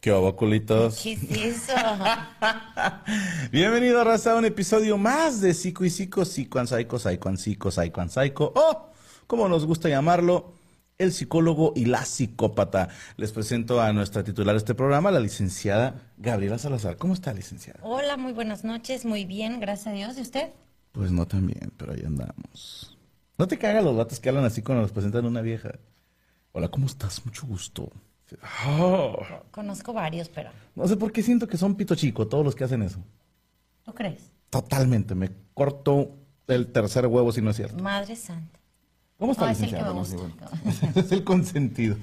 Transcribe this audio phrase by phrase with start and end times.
[0.00, 0.98] ¿Qué hago, culitos?
[1.02, 1.74] ¿Qué es eso?
[3.52, 7.36] Bienvenido, raza, a un episodio más de Psico y Psico, Psico and Psycho, Psycho and
[7.36, 8.92] Psico, Psycho and Psycho, o
[9.26, 10.54] como nos gusta llamarlo,
[10.96, 12.88] el psicólogo y la psicópata.
[13.18, 16.96] Les presento a nuestra titular de este programa, la licenciada Gabriela Salazar.
[16.96, 17.80] ¿Cómo está, licenciada?
[17.82, 20.16] Hola, muy buenas noches, muy bien, gracias a Dios.
[20.16, 20.48] ¿Y usted?
[20.92, 22.96] Pues no tan bien, pero ahí andamos.
[23.36, 25.72] No te cagan los vatos que hablan así cuando nos presentan una vieja.
[26.52, 27.22] Hola, ¿cómo estás?
[27.26, 27.92] Mucho gusto.
[28.68, 29.16] Oh.
[29.50, 32.64] Conozco varios, pero No sé por qué siento que son pito chico todos los que
[32.64, 32.98] hacen eso.
[33.84, 34.30] ¿tú crees?
[34.50, 36.10] Totalmente, me corto
[36.48, 37.82] el tercer huevo si no es cierto.
[37.82, 38.58] Madre santa.
[39.18, 40.16] ¿Cómo está, No, es el que me gusta.
[40.94, 41.96] es el consentido.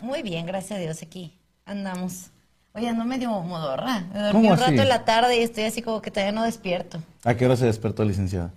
[0.00, 1.36] Muy bien, gracias a Dios, aquí
[1.66, 2.30] andamos.
[2.74, 4.00] Oye, ando medio modorra.
[4.12, 4.78] Me dormí ¿Cómo un rato así?
[4.78, 7.02] en la tarde y estoy así como que todavía no despierto.
[7.24, 8.52] ¿A qué hora se despertó, licenciada?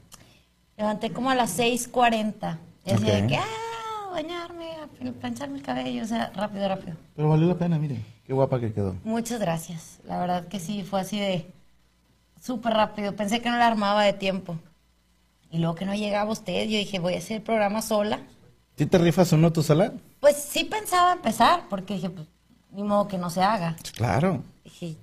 [0.77, 2.57] Levanté como a las 6.40.
[2.85, 3.45] Y así de que, ah,
[4.11, 4.87] bañarme, a
[5.19, 6.95] plancharme el cabello, o sea, rápido, rápido.
[7.15, 7.97] Pero valió la pena, mire.
[8.25, 8.95] Qué guapa que quedó.
[9.03, 9.99] Muchas gracias.
[10.05, 11.45] La verdad que sí, fue así de
[12.41, 13.15] súper rápido.
[13.15, 14.57] Pensé que no la armaba de tiempo.
[15.49, 18.19] Y luego que no llegaba usted, yo dije, voy a hacer el programa sola.
[18.77, 19.93] ¿Sí te rifas o no tu sala?
[20.21, 22.27] Pues sí pensaba empezar, porque dije, pues,
[22.71, 23.75] ni modo que no se haga.
[23.95, 24.43] Claro.
[24.63, 24.95] Dije,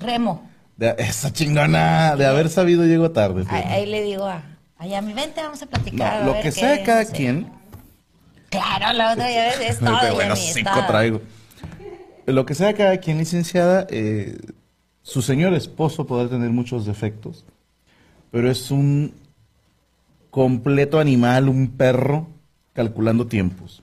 [0.00, 0.42] remo.
[0.76, 2.16] De, esa chingona.
[2.16, 3.44] De haber sabido llego tarde.
[3.48, 4.42] Ahí, le digo a,
[4.76, 6.14] ay, a mi vente vamos a platicar.
[6.16, 7.12] No, a lo ver que qué, sea no cada sé".
[7.12, 7.61] quien.
[8.52, 11.20] Claro, la otra ya es todo de bueno cinco traigo.
[12.26, 14.38] Lo que sea cada quien, licenciada, eh,
[15.02, 17.44] su señor esposo podrá tener muchos defectos,
[18.30, 19.12] pero es un
[20.30, 22.28] completo animal, un perro,
[22.74, 23.82] calculando tiempos.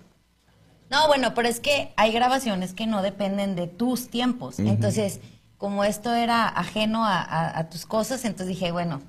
[0.90, 4.58] No, bueno, pero es que hay grabaciones que no dependen de tus tiempos.
[4.60, 5.20] Entonces,
[5.58, 9.02] como esto era ajeno a, a- a tus cosas, entonces dije, bueno,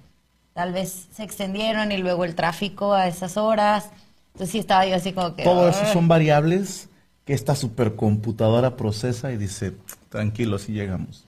[0.53, 3.91] tal vez se extendieron y luego el tráfico a esas horas.
[4.32, 5.42] Entonces sí estaba yo así como que...
[5.42, 6.88] Todo eso son variables
[7.24, 9.72] que esta supercomputadora procesa y dice,
[10.08, 11.24] tranquilo, si llegamos.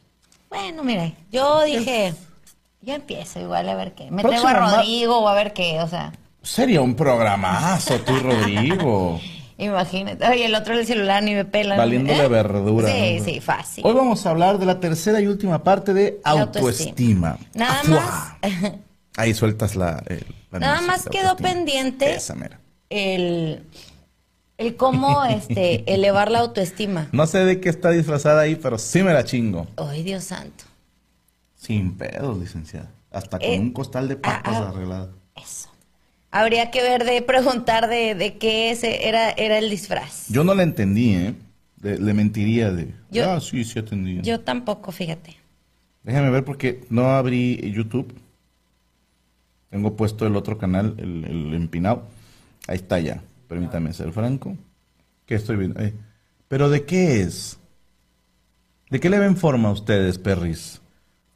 [0.49, 2.15] Bueno, mire, yo dije,
[2.81, 4.11] yo empiezo igual a ver qué.
[4.11, 6.13] Me traigo a Rodrigo o a ver qué, o sea,
[6.43, 9.21] Sería un programazo, tú, Rodrigo.
[9.59, 10.27] imagínate.
[10.27, 11.77] Oye, el otro el celular ni me pela.
[11.77, 12.29] Valiéndole ¿eh?
[12.29, 12.89] verdura.
[12.89, 13.25] Sí, ¿no?
[13.25, 13.87] sí, fácil.
[13.87, 17.39] Hoy vamos a hablar de la tercera y última parte de autoestima.
[17.55, 18.39] Nada Afuá.
[18.43, 18.73] más,
[19.17, 20.03] Ahí sueltas la.
[20.09, 22.59] eh, la nada más quedó pendiente Esa mera.
[22.93, 23.63] El,
[24.59, 27.09] el cómo este, elevar la autoestima.
[27.13, 29.67] No sé de qué está disfrazada ahí, pero sí me la chingo.
[29.77, 30.65] Ay, Dios santo.
[31.57, 32.91] Sin pedos, licenciada.
[33.11, 34.69] Hasta con Eh, un costal de papas ah, ah.
[34.71, 35.11] arreglado.
[35.37, 35.69] Eso.
[36.31, 40.29] Habría que ver de preguntar de, de qué ese era, era el disfraz.
[40.29, 41.35] Yo no la entendí, ¿eh?
[41.83, 42.95] Le, le mentiría de.
[43.11, 44.21] Yo- ah, sí, sí entendí.
[44.23, 45.37] Yo tampoco, fíjate.
[46.05, 48.13] Déjame ver porque no abrí YouTube.
[49.71, 52.05] Tengo puesto el otro canal, el, el empinado.
[52.69, 53.23] Ahí está ya.
[53.49, 54.57] Permítame ser franco.
[55.27, 55.81] ¿Qué estoy viendo?
[55.81, 55.95] Eh,
[56.49, 57.59] ¿Pero de qué es?
[58.91, 60.81] ¿De qué le ven forma a ustedes, perris?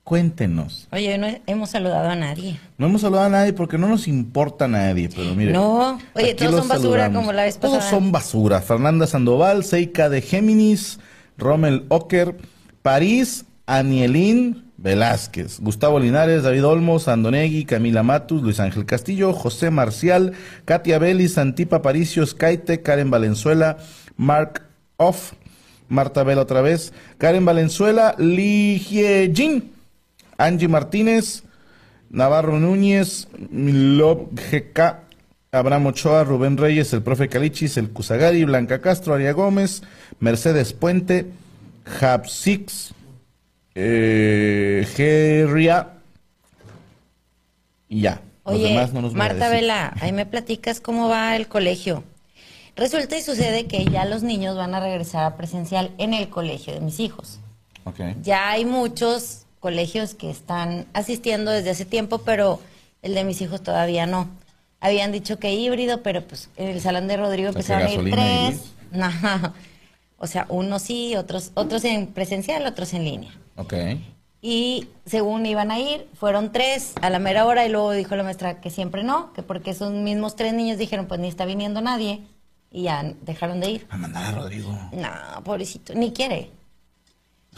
[0.04, 0.86] Cuéntenos.
[0.92, 2.60] Oye, no hemos saludado a nadie.
[2.78, 5.52] No hemos saludado a nadie porque no nos importa a nadie, pero mire.
[5.52, 5.98] No.
[6.14, 7.16] Oye, todos son basura saludamos.
[7.16, 7.90] como la vez Todos pasada.
[7.90, 8.60] son basura.
[8.62, 11.00] Fernanda Sandoval, Seika de Géminis,
[11.36, 12.36] Rommel Ocker,
[12.82, 20.32] París, Anielín Velázquez, Gustavo Linares, David Olmos, Andonegui, Camila Matus, Luis Ángel Castillo, José Marcial,
[20.64, 23.78] Katia Belli, Santipa Paricio, Skyte, Karen Valenzuela,
[24.16, 24.62] Mark
[24.96, 25.32] Off,
[25.88, 28.78] Marta Vela otra vez, Karen Valenzuela, Li
[29.34, 29.72] Jin,
[30.38, 31.42] Angie Martínez,
[32.10, 34.98] Navarro Núñez, Milov GK,
[35.52, 39.82] Abraham Ochoa, Rubén Reyes, el profe Calichis, el Cusagari, Blanca Castro, Aria Gómez,
[40.20, 41.26] Mercedes Puente,
[42.00, 42.94] Hapsix,
[43.76, 45.88] eh, Gerria,
[47.88, 48.22] y ya.
[48.44, 49.48] Los Oye, demás no nos Marta.
[49.48, 52.04] Vela, ahí me platicas cómo va el colegio.
[52.74, 56.72] Resulta y sucede que ya los niños van a regresar a presencial en el colegio
[56.72, 57.38] de mis hijos.
[57.84, 58.00] Ok.
[58.22, 62.60] Ya hay muchos colegios que están asistiendo desde hace tiempo, pero
[63.02, 64.28] el de mis hijos todavía no.
[64.80, 68.08] Habían dicho que híbrido, pero pues en el salón de Rodrigo O sea, empezaron a
[68.08, 68.72] ir tres.
[68.90, 69.54] No.
[70.18, 73.34] O sea, unos sí, otros, otros en presencial, otros en línea.
[73.56, 73.74] Ok.
[74.42, 78.22] Y según iban a ir, fueron tres a la mera hora y luego dijo la
[78.22, 81.80] maestra que siempre no, que porque esos mismos tres niños dijeron pues ni está viniendo
[81.80, 82.22] nadie
[82.70, 83.86] y ya dejaron de ir.
[83.90, 84.72] A mandar a Rodrigo.
[84.92, 86.50] No, pobrecito, ni quiere.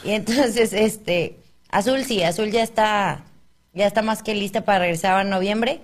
[0.03, 1.37] Y entonces, este,
[1.69, 3.23] Azul sí, Azul ya está,
[3.73, 5.81] ya está más que lista para regresar en noviembre.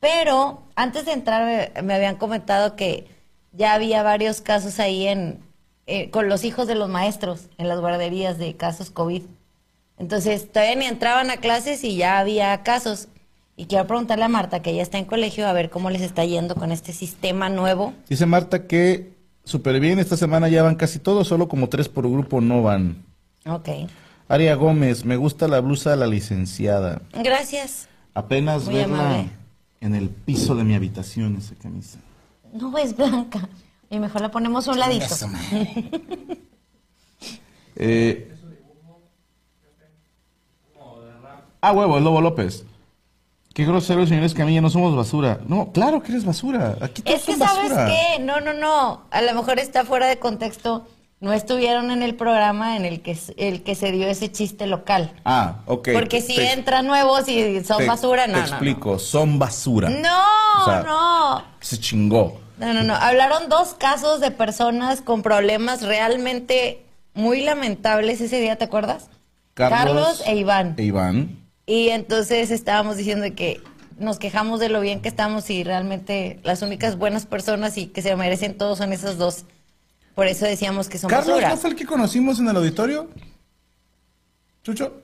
[0.00, 3.06] Pero antes de entrar me, me habían comentado que
[3.52, 5.38] ya había varios casos ahí en,
[5.86, 9.22] eh, con los hijos de los maestros en las guarderías de casos COVID.
[10.02, 13.06] Entonces, todavía ni entraban a clases y ya había casos.
[13.56, 16.24] Y quiero preguntarle a Marta, que ella está en colegio, a ver cómo les está
[16.24, 17.94] yendo con este sistema nuevo.
[18.08, 19.12] Dice Marta que
[19.44, 22.96] súper bien, esta semana ya van casi todos, solo como tres por grupo no van.
[23.46, 23.68] Ok.
[24.26, 27.00] Aria Gómez, me gusta la blusa de la licenciada.
[27.12, 27.86] Gracias.
[28.12, 29.30] Apenas Muy verla amable.
[29.82, 32.00] en el piso de mi habitación esa camisa.
[32.52, 33.48] No es blanca.
[33.88, 35.06] Y mejor la ponemos a un ladito.
[37.74, 38.31] Eh,
[41.62, 42.64] ah, huevo, el Lobo López.
[43.54, 45.40] Qué grosero, señores Camilla, no somos basura.
[45.46, 46.76] No, claro que eres basura.
[46.80, 47.86] Aquí todos Es que son sabes basura.
[47.86, 49.02] qué, no, no, no.
[49.10, 50.86] A lo mejor está fuera de contexto.
[51.20, 55.12] No estuvieron en el programa en el que el que se dio ese chiste local.
[55.24, 55.90] Ah, ok.
[55.92, 58.52] Porque si te- entran nuevos y son te- basura, no, Te no, no.
[58.54, 59.88] explico, son basura.
[59.90, 61.44] No, O sea, no.
[61.60, 62.40] Se chingó.
[62.58, 62.94] No, no, no.
[62.94, 66.82] Hablaron dos casos de personas con problemas realmente
[67.14, 69.08] muy lamentables ese día, ¿te acuerdas?
[69.54, 70.74] Carlos e Iván.
[70.78, 71.38] E Iván.
[71.66, 73.60] Y entonces estábamos diciendo que
[73.98, 78.02] nos quejamos de lo bien que estamos y realmente las únicas buenas personas y que
[78.02, 79.44] se merecen todos son esos dos.
[80.14, 81.40] Por eso decíamos que son Carlos.
[81.40, 83.08] ¿no fue el que conocimos en el auditorio?
[84.62, 85.00] ¿Chucho?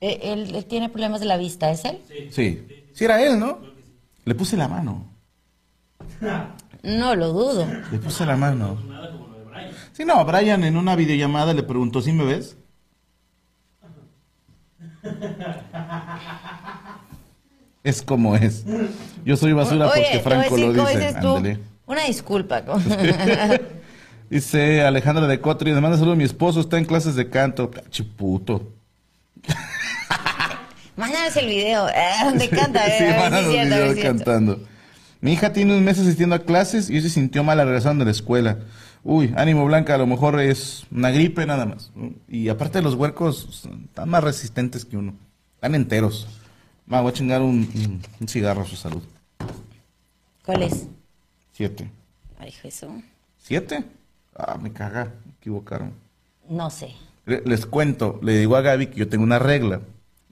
[0.00, 1.98] Eh, Él, él tiene problemas de la vista, ¿es él?
[2.30, 2.64] Sí.
[2.92, 3.58] Sí, era él, ¿no?
[4.24, 5.06] Le puse la mano.
[6.82, 7.66] No lo dudo.
[7.92, 8.78] Le puse la mano.
[9.92, 12.56] Sí, no, Brian en una videollamada le preguntó, ¿sí me ves?
[17.84, 18.64] Es como es.
[19.24, 21.60] Yo soy basura Oye, porque Franco lo ¿cómo dice.
[21.86, 22.62] Una disculpa.
[24.30, 27.70] Dice Alejandra de Cotri, le manda saludo a mi esposo, está en clases de canto.
[27.90, 28.72] Chiputo.
[30.96, 31.88] Mándanos el video.
[31.90, 32.86] eh, donde canta.
[32.88, 34.60] eh, sí, mándanos cantando.
[35.20, 38.04] Mi hija tiene un mes asistiendo a clases y se sintió mal al regresar de
[38.04, 38.58] la escuela.
[39.08, 41.92] Uy, ánimo Blanca, a lo mejor es una gripe nada más.
[42.28, 45.14] Y aparte los huercos están más resistentes que uno.
[45.54, 46.26] Están enteros.
[46.86, 49.02] Ma, voy a chingar un, cigarro a su salud.
[50.44, 50.88] ¿Cuál es?
[51.52, 51.88] Siete.
[52.38, 52.90] Ay, Jesús.
[53.38, 53.84] ¿Siete?
[54.36, 55.92] Ah, me caga, me equivocaron.
[56.48, 56.90] No sé.
[57.26, 59.82] Le- Les cuento, le digo a Gaby que yo tengo una regla.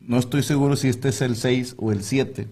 [0.01, 2.49] No estoy seguro si este es el 6 o el 7,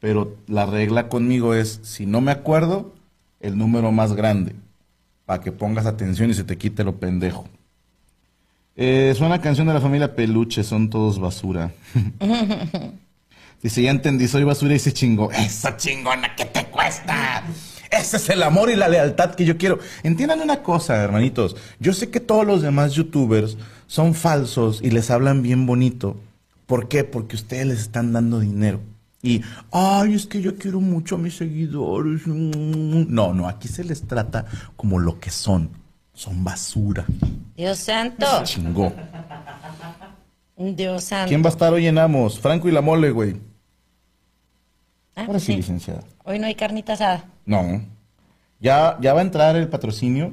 [0.00, 2.94] pero la regla conmigo es, si no me acuerdo,
[3.40, 4.56] el número más grande,
[5.24, 7.48] para que pongas atención y se te quite lo pendejo.
[8.76, 11.72] Eh, es una canción de la familia Peluche, son todos basura.
[13.62, 15.30] Dice, ya entendí, soy basura y se chingó.
[15.32, 17.42] Esa chingona, ¿qué te cuesta?
[17.90, 19.78] Ese es el amor y la lealtad que yo quiero.
[20.02, 21.56] Entiendan una cosa, hermanitos.
[21.78, 26.20] Yo sé que todos los demás youtubers son falsos y les hablan bien bonito.
[26.66, 27.04] ¿Por qué?
[27.04, 28.80] Porque ustedes les están dando dinero.
[29.24, 32.26] Y, ay, es que yo quiero mucho a mis seguidores.
[32.26, 34.44] No, no, aquí se les trata
[34.76, 35.70] como lo que son.
[36.12, 37.06] Son basura.
[37.56, 38.26] Dios santo.
[38.44, 38.92] Chingó.
[40.58, 41.28] Dios santo.
[41.28, 42.38] ¿Quién va a estar hoy en Amos?
[42.38, 43.40] Franco y la mole, güey.
[45.16, 45.56] Ah, Ahora sí, sí.
[45.56, 46.04] licenciada.
[46.24, 47.24] Hoy no hay carnita asada.
[47.46, 47.82] No.
[48.60, 50.32] Ya, ya va a entrar el patrocinio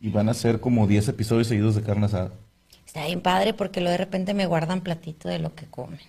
[0.00, 2.32] Y van a ser como 10 episodios seguidos de carne asada.
[2.84, 6.00] Está bien padre porque luego de repente me guardan platito de lo que comen.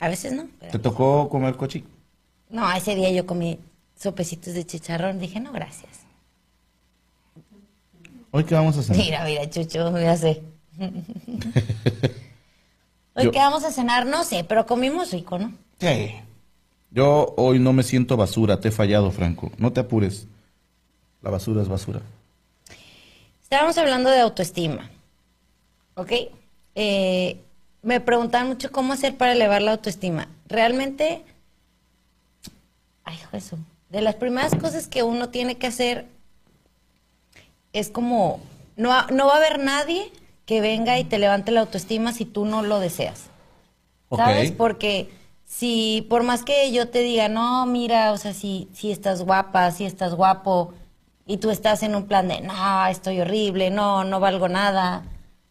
[0.00, 0.48] A veces no.
[0.60, 1.84] pero- ¿Te tocó comer cochi?
[2.50, 3.58] No, ese día yo comí
[3.98, 5.18] sopecitos de chicharrón.
[5.18, 5.90] Dije, no, gracias.
[8.30, 8.96] ¿Hoy qué vamos a hacer?
[8.96, 10.42] Mira, mira, Chucho, ya sé.
[13.14, 15.52] Hoy Yo- qué vamos a cenar, no sé, pero comimos rico, ¿no?
[15.80, 16.14] Sí.
[16.90, 19.50] Yo hoy no me siento basura, te he fallado, Franco.
[19.58, 20.26] No te apures.
[21.22, 22.00] La basura es basura.
[23.42, 24.90] Estábamos hablando de autoestima,
[25.94, 26.12] ¿ok?
[26.74, 27.40] Eh,
[27.82, 30.28] me preguntaban mucho cómo hacer para elevar la autoestima.
[30.48, 31.24] Realmente,
[33.04, 33.58] ay, eso,
[33.90, 36.06] de las primeras cosas que uno tiene que hacer
[37.72, 38.40] es como,
[38.76, 40.10] no, no va a haber nadie
[40.46, 43.24] que venga y te levante la autoestima si tú no lo deseas.
[44.14, 44.52] ¿Sabes?
[44.52, 45.10] Porque
[45.44, 49.70] si, por más que yo te diga, no, mira, o sea, si, si estás guapa,
[49.72, 50.72] si estás guapo,
[51.26, 55.02] y tú estás en un plan de, no, estoy horrible, no, no valgo nada,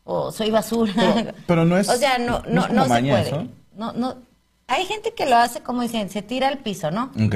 [0.05, 0.93] o soy basura.
[0.95, 3.21] Pero- pero no es- O sea, no, no no, no se puede.
[3.27, 3.47] eso.
[3.75, 4.15] No, no.
[4.67, 7.11] Hay gente que lo hace como dicen, se tira al piso, ¿no?
[7.23, 7.35] Ok.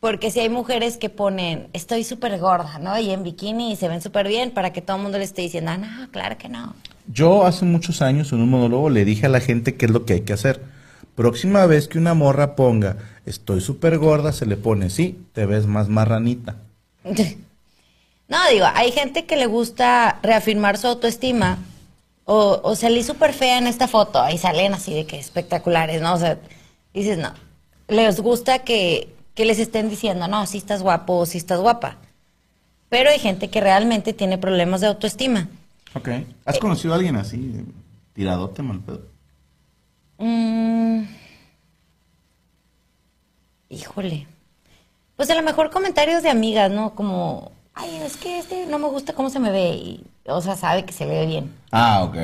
[0.00, 2.98] Porque si hay mujeres que ponen, estoy súper gorda, ¿no?
[2.98, 5.40] Y en bikini y se ven súper bien para que todo el mundo le esté
[5.40, 6.74] diciendo, ah, no, claro que no.
[7.10, 10.04] Yo hace muchos años en un monólogo le dije a la gente qué es lo
[10.04, 10.60] que hay que hacer.
[11.14, 15.66] Próxima vez que una morra ponga, estoy súper gorda, se le pone, sí, te ves
[15.66, 16.56] más marranita.
[18.26, 21.58] No, digo, hay gente que le gusta reafirmar su autoestima
[22.24, 26.14] o, o salí súper fea en esta foto, ahí salen así de que espectaculares, ¿no?
[26.14, 26.38] O sea,
[26.92, 27.32] dices, no,
[27.88, 31.96] les gusta que, que les estén diciendo, no, si estás guapo o si estás guapa.
[32.88, 35.48] Pero hay gente que realmente tiene problemas de autoestima.
[35.94, 36.08] Ok.
[36.44, 37.64] ¿Has conocido a alguien así,
[38.12, 39.02] tiradote, mal pedo?
[40.18, 41.04] Mm.
[43.68, 44.26] Híjole.
[45.16, 46.94] Pues a lo mejor comentarios de amigas, ¿no?
[46.94, 49.70] Como, ay, es que este no me gusta cómo se me ve.
[49.74, 51.52] Y, o sea, sabe que se ve bien.
[51.70, 52.16] Ah, ok.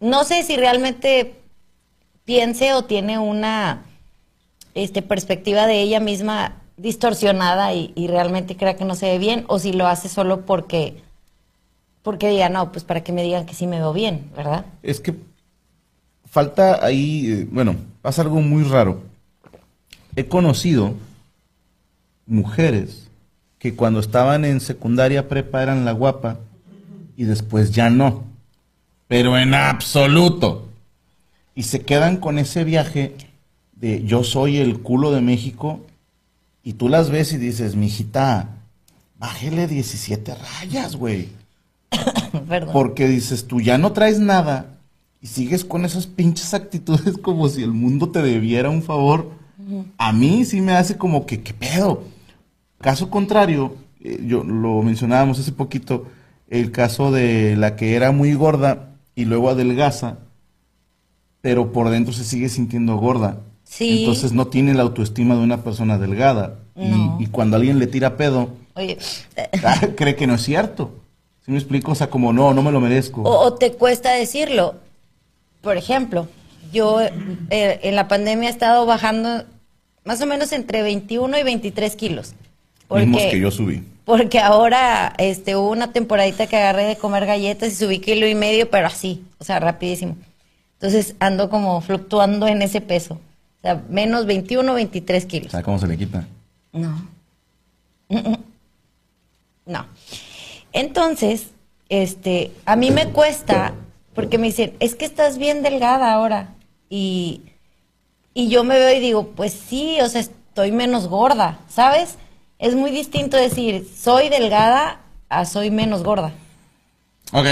[0.00, 1.34] No sé si realmente
[2.24, 3.82] piense o tiene una
[4.74, 9.44] este, perspectiva de ella misma distorsionada y, y realmente crea que no se ve bien,
[9.48, 11.02] o si lo hace solo porque,
[12.02, 14.64] porque diga, no, pues para que me digan que sí me veo bien, ¿verdad?
[14.82, 15.16] Es que
[16.30, 19.02] falta ahí, eh, bueno, pasa algo muy raro.
[20.14, 20.94] He conocido
[22.26, 23.07] mujeres
[23.58, 26.38] que cuando estaban en secundaria prepa eran la guapa
[27.16, 28.24] y después ya no.
[29.08, 30.68] Pero en absoluto.
[31.54, 33.16] Y se quedan con ese viaje
[33.74, 35.80] de yo soy el culo de México
[36.62, 38.48] y tú las ves y dices, mijita,
[39.18, 41.30] bájele 17 rayas, güey.
[42.72, 44.78] Porque dices, tú ya no traes nada
[45.20, 49.32] y sigues con esas pinches actitudes como si el mundo te debiera un favor.
[49.96, 52.04] A mí sí me hace como que, ¿qué pedo?
[52.80, 56.06] Caso contrario, eh, yo lo mencionábamos hace poquito,
[56.48, 60.18] el caso de la que era muy gorda y luego adelgaza,
[61.40, 63.38] pero por dentro se sigue sintiendo gorda.
[63.64, 64.00] Sí.
[64.00, 66.60] Entonces no tiene la autoestima de una persona delgada.
[66.76, 67.16] Y- No.
[67.20, 68.96] Y, cuando alguien le tira pedo, Oye,
[69.64, 70.92] ah, cree que no es cierto.
[71.44, 71.92] ¿Sí me explico?
[71.92, 73.22] O sea, como no, no me lo merezco.
[73.22, 74.76] O, o te cuesta decirlo.
[75.62, 76.28] Por ejemplo,
[76.72, 79.44] yo eh, en la pandemia he estado bajando
[80.04, 82.34] más o menos entre 21 y 23 kilos.
[82.90, 83.82] Mismos que yo subí.
[84.04, 88.34] Porque ahora este, hubo una temporadita que agarré de comer galletas y subí kilo y
[88.34, 90.16] medio, pero así, o sea, rapidísimo.
[90.74, 93.14] Entonces ando como fluctuando en ese peso.
[93.14, 95.52] O sea, menos 21, 23 kilos.
[95.52, 96.26] ¿Sabes cómo se le quita?
[96.72, 97.06] No.
[99.66, 99.84] No.
[100.72, 101.48] Entonces,
[101.88, 103.74] este, a mí me cuesta,
[104.14, 106.54] porque me dicen, es que estás bien delgada ahora.
[106.88, 107.42] Y,
[108.32, 112.16] y yo me veo y digo, pues sí, o sea, estoy menos gorda, ¿sabes?
[112.58, 116.32] Es muy distinto decir, soy delgada a soy menos gorda.
[117.32, 117.46] Ok.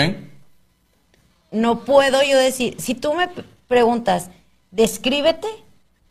[1.53, 3.29] No puedo yo decir, si tú me
[3.69, 4.31] preguntas,
[4.71, 5.47] descríbete,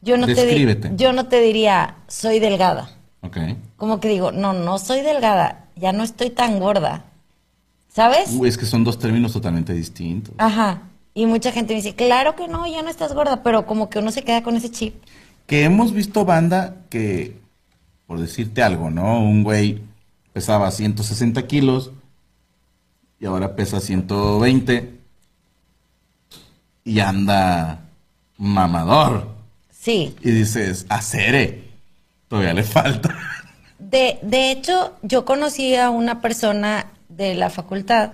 [0.02, 0.90] yo no, te, Descríbete.
[0.90, 2.90] di- yo no te diría, soy delgada.
[3.22, 3.38] Ok.
[3.78, 7.04] Como que digo, no, no soy delgada, ya no estoy tan gorda.
[7.90, 8.32] ¿Sabes?
[8.34, 10.34] Uy, es que son dos términos totalmente distintos.
[10.38, 10.82] Ajá.
[11.14, 14.00] Y mucha gente me dice, claro que no, ya no estás gorda, pero como que
[14.00, 14.96] uno se queda con ese chip.
[15.48, 17.38] Que hemos visto banda que,
[18.08, 19.20] por decirte algo, ¿no?
[19.20, 19.82] Un güey
[20.34, 21.92] pesaba 160 kilos
[23.20, 24.94] y ahora pesa 120
[26.84, 27.80] y anda
[28.38, 29.30] mamador.
[29.72, 30.16] Sí.
[30.22, 31.64] Y dices, acere,
[32.28, 33.16] todavía le falta.
[33.80, 38.14] De, de hecho, yo conocí a una persona de la facultad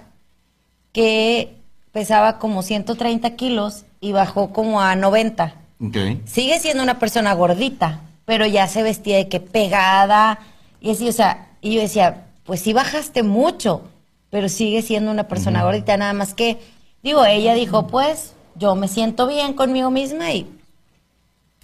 [0.92, 1.56] que
[1.92, 5.56] pesaba como 130 kilos y bajó como a 90.
[5.80, 5.98] Ok.
[6.26, 10.40] Sigue siendo una persona gordita, pero ya se vestía de que pegada
[10.80, 13.84] y así, o sea, y yo decía, pues sí bajaste mucho,
[14.30, 16.60] pero sigue siendo una persona gordita, nada más que,
[17.04, 20.48] digo, ella dijo, pues, yo me siento bien conmigo misma y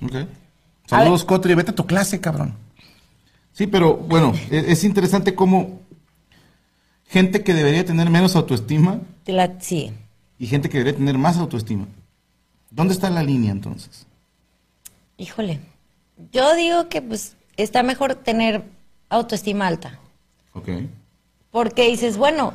[0.04, 0.28] Ok.
[0.86, 1.54] Saludos, Cotri.
[1.56, 2.56] Vete a tu clase, cabrón.
[3.52, 5.82] Sí, pero bueno, e- es interesante cómo
[7.08, 9.92] gente que debería tener menos autoestima la, sí.
[10.38, 11.88] y gente que debería tener más autoestima.
[12.70, 14.06] ¿Dónde está la línea entonces?
[15.18, 15.60] Híjole,
[16.32, 18.64] yo digo que pues está mejor tener
[19.10, 20.00] autoestima alta.
[20.54, 20.70] Ok.
[21.52, 22.54] Porque dices, bueno,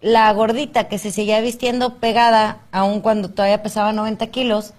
[0.00, 4.72] la gordita que se seguía vistiendo pegada, aun cuando todavía pesaba 90 kilos,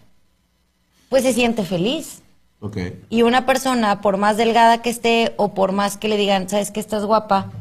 [1.10, 2.22] pues se siente feliz.
[2.60, 2.78] Ok.
[3.10, 6.72] Y una persona, por más delgada que esté o por más que le digan, sabes
[6.72, 7.52] que estás guapa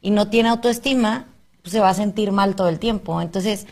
[0.00, 1.26] y no tiene autoestima,
[1.62, 3.20] pues se va a sentir mal todo el tiempo.
[3.20, 3.66] Entonces,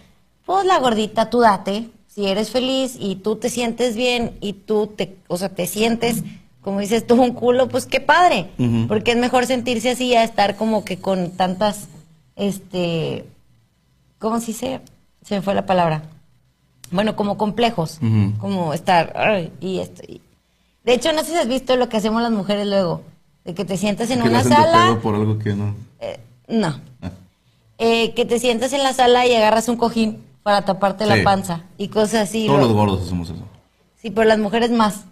[0.45, 1.91] pues la gordita, tú date.
[2.07, 6.23] Si eres feliz y tú te sientes bien y tú te, o sea, te sientes,
[6.67, 8.51] como dices tú, un culo, pues qué padre.
[8.89, 11.87] Porque es mejor sentirse así a estar como que con tantas,
[12.35, 13.25] este,
[14.19, 14.81] ¿cómo se dice?
[15.23, 16.03] Se me fue la palabra.
[16.91, 18.01] Bueno, como complejos.
[18.41, 20.03] Como estar, "Ay", y esto.
[20.09, 20.21] y-
[20.85, 23.03] De hecho, no sé si has visto lo que hacemos las mujeres luego.
[23.45, 24.99] De que te sientas en Que una sala.
[25.01, 25.73] por algo que no.
[26.01, 26.19] eh,
[26.49, 26.81] no.
[27.01, 27.11] Ah.
[27.79, 31.11] Eh, que te sientas en la sala y agarras un cojín para taparte Sí.
[31.11, 31.63] la panza.
[31.79, 32.47] Y cosas así.
[32.47, 33.45] Todos lo- los gordos hacemos eso.
[34.03, 35.05] Sí, pero las mujeres más.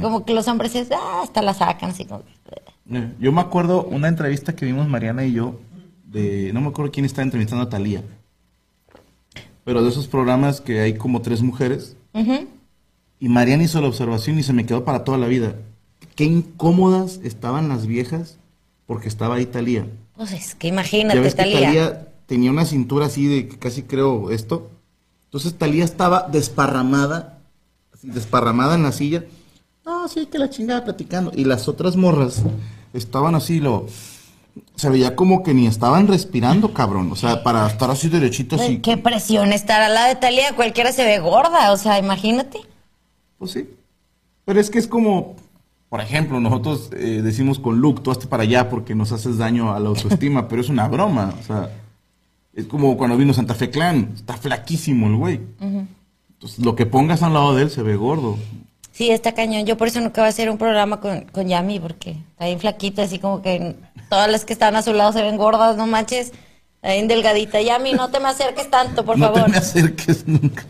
[0.00, 2.22] Como que los hombres es, ah, hasta la sacan así como.
[2.24, 2.32] que-
[2.96, 5.60] Eh, Yo me acuerdo una entrevista que vimos Mariana y yo
[6.04, 8.02] de no me acuerdo quién estaba entrevistando a Talía.
[9.64, 11.96] Pero de esos programas que hay como tres mujeres
[13.20, 15.54] y Mariana hizo la observación y se me quedó para toda la vida.
[16.16, 18.38] Qué incómodas estaban las viejas
[18.86, 19.86] porque estaba ahí Talía.
[20.16, 21.60] Pues es que Ya imagínate, ves que Talía.
[21.60, 24.70] Talía tenía una cintura así de casi creo esto.
[25.26, 27.38] Entonces Talía estaba desparramada,
[27.94, 29.24] así, desparramada en la silla.
[29.84, 31.32] No, sí, que la chingada platicando.
[31.34, 32.42] Y las otras morras
[32.92, 33.86] estaban así, lo.
[34.76, 37.10] Se veía como que ni estaban respirando, cabrón.
[37.10, 38.80] O sea, para estar así derechito, así.
[38.80, 40.54] Qué presión estar al lado de Talía.
[40.54, 42.60] Cualquiera se ve gorda, o sea, imagínate.
[43.38, 43.70] Pues sí.
[44.44, 45.36] Pero es que es como,
[45.88, 49.72] por ejemplo, nosotros eh, decimos con Luke, tú hazte para allá porque nos haces daño
[49.72, 51.34] a la autoestima, pero es una broma.
[51.40, 51.70] O sea,
[52.52, 55.40] es como cuando vino Santa Fe Clan, está flaquísimo el güey.
[55.60, 58.36] Entonces, lo que pongas al lado de él se ve gordo.
[58.92, 59.64] Sí, está cañón.
[59.66, 62.60] Yo por eso nunca voy a hacer un programa con, con Yami, porque está bien
[62.60, 63.74] flaquita, así como que
[64.10, 66.32] todas las que están a su lado se ven gordas, no manches.
[66.76, 67.60] Está bien delgadita.
[67.60, 69.44] Yami, no te me acerques tanto, por no favor.
[69.44, 70.64] te me acerques nunca.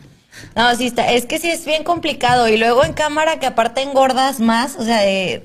[0.54, 1.10] No, sí está.
[1.12, 2.48] Es que sí es bien complicado.
[2.48, 5.44] Y luego en cámara, que aparte engordas más, o sea, eh,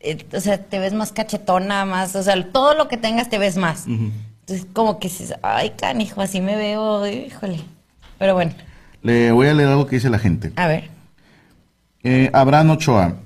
[0.00, 3.38] eh, o sea, te ves más cachetona, más, o sea, todo lo que tengas te
[3.38, 3.86] ves más.
[3.86, 7.60] Entonces, como que dices, ay, canijo, así me veo, híjole.
[8.18, 8.52] Pero bueno,
[9.02, 10.52] Le voy a leer algo que dice la gente.
[10.56, 10.90] a ver.
[12.04, 13.16] Eh, Abraham Ochoa.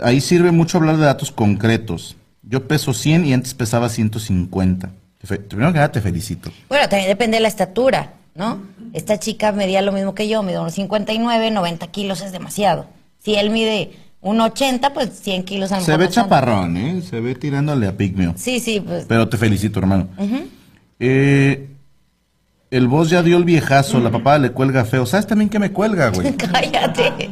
[0.00, 2.16] Ahí sirve mucho hablar de datos concretos.
[2.42, 4.90] Yo peso 100 y antes pesaba 150.
[5.20, 6.50] Te fe- Primero que nada te felicito.
[6.68, 8.58] Bueno, también depende de la estatura, ¿no?
[8.92, 12.86] Esta chica medía lo mismo que yo, mido unos 59, 90 kilos es demasiado.
[13.18, 17.02] Si él mide 1,80, pues 100 kilos a lo Se mejor ve no chaparrón, ¿eh?
[17.02, 18.34] Se ve tirándole a pigmeo.
[18.36, 19.04] Sí, sí, pues.
[19.06, 20.08] Pero te felicito, hermano.
[20.98, 21.68] Eh,
[22.72, 25.04] el boss ya dio el viejazo, la papá le cuelga feo.
[25.04, 26.32] ¿Sabes también que me cuelga, güey?
[26.36, 27.30] Cállate.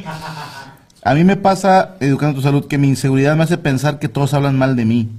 [1.03, 4.35] A mí me pasa, educando tu salud, que mi inseguridad me hace pensar que todos
[4.35, 5.09] hablan mal de mí.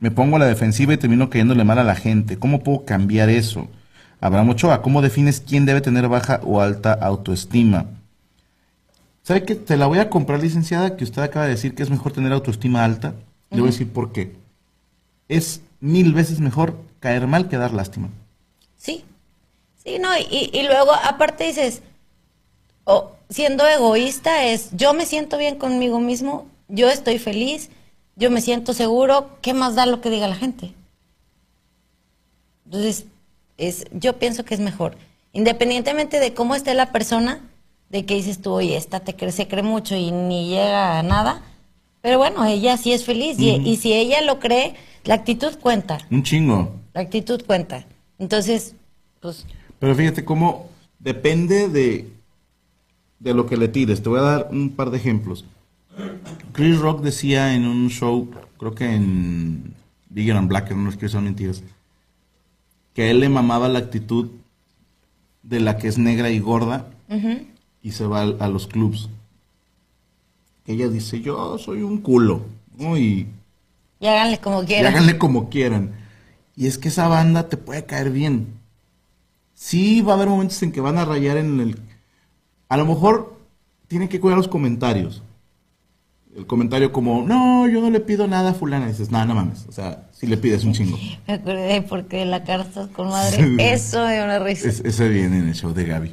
[0.00, 2.38] Me pongo a la defensiva y termino cayéndole mal a la gente.
[2.38, 3.68] ¿Cómo puedo cambiar eso?
[4.18, 7.84] Abraham Ochoa, ¿cómo defines quién debe tener baja o alta autoestima?
[9.24, 9.56] ¿Sabe qué?
[9.56, 12.32] Te la voy a comprar, licenciada, que usted acaba de decir que es mejor tener
[12.32, 13.12] autoestima alta.
[13.50, 14.36] Le voy a decir por qué.
[15.28, 18.08] Es mil veces mejor caer mal que dar lástima.
[18.78, 19.04] Sí.
[19.86, 21.80] Sí, no, y, y luego aparte dices,
[22.82, 27.70] o siendo egoísta es, yo me siento bien conmigo mismo, yo estoy feliz,
[28.16, 30.72] yo me siento seguro, ¿qué más da lo que diga la gente?
[32.64, 33.06] Entonces,
[33.58, 34.96] es, yo pienso que es mejor.
[35.32, 37.40] Independientemente de cómo esté la persona,
[37.88, 41.02] de que dices tú, oye, esta te cree, se cree mucho y ni llega a
[41.04, 41.42] nada.
[42.00, 43.38] Pero bueno, ella sí es feliz.
[43.38, 45.98] y, y si ella lo cree, la actitud cuenta.
[46.10, 46.72] Un chingo.
[46.92, 47.86] La actitud cuenta.
[48.18, 48.74] Entonces,
[49.20, 49.46] pues,
[49.78, 52.10] Pero fíjate cómo depende de,
[53.18, 54.02] de lo que le tires.
[54.02, 55.44] Te voy a dar un par de ejemplos.
[56.52, 59.74] Chris Rock decía en un show, creo que en
[60.10, 61.62] Bigger and Blacker, no es que son mentiras,
[62.94, 64.30] que a él le mamaba la actitud
[65.42, 66.86] de la que es negra y gorda
[67.82, 69.08] y se va a, los clubs.
[70.66, 72.42] Ella dice, yo soy un culo.
[72.76, 72.98] ¿no?
[72.98, 73.28] Y
[73.98, 74.92] y háganle como y quieran.
[74.92, 75.92] háganle como quieran.
[76.54, 78.48] Y es que esa banda te puede caer bien.
[79.56, 81.78] Sí, va a haber momentos en que van a rayar en el...
[82.68, 83.34] A lo mejor
[83.88, 85.22] tienen que cuidar los comentarios.
[86.36, 88.84] el comentario como, no, yo no le pido nada a fulana.
[88.84, 89.64] Y dices, no, no mames.
[89.66, 90.98] O sea, si le pides un chingo.
[91.26, 93.56] Me acordé de porque la estás con madre.
[93.72, 94.68] Eso dio una risa.
[94.68, 96.12] Es- ese viene en el show de Gaby.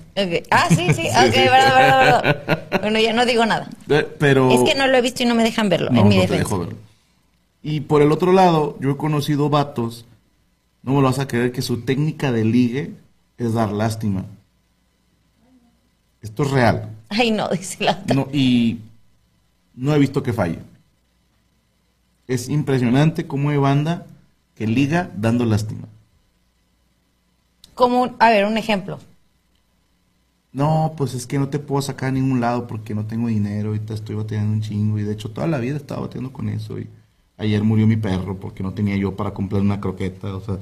[0.50, 1.08] Ah, sí, sí.
[1.10, 2.82] Ok, verdad, verdad, verdad.
[2.82, 3.68] Bueno, ya no digo nada.
[3.90, 4.52] Eh, Pero...
[4.52, 6.26] Es que no lo he visto y no me dejan verlo, No, en mi no
[6.28, 6.78] te dejo verlo.
[7.62, 10.06] Y por el otro lado, yo he conocido vatos,
[10.82, 12.92] no me lo vas a creer, que su técnica de ligue
[13.38, 14.26] es dar lástima.
[16.22, 16.90] Esto es real.
[17.10, 18.16] Ay, no, dice la otra.
[18.16, 18.80] No, y
[19.76, 20.60] no he visto que falle.
[22.28, 24.06] Es impresionante cómo hay banda
[24.56, 25.88] que liga dando lástima.
[27.74, 29.00] Como, a ver, un ejemplo.
[30.54, 33.70] No, pues es que no te puedo sacar a ningún lado porque no tengo dinero,
[33.70, 36.48] ahorita estoy bateando un chingo y de hecho toda la vida he estado bateando con
[36.48, 36.88] eso y
[37.38, 40.60] ayer murió mi perro porque no tenía yo para comprar una croqueta, o sea,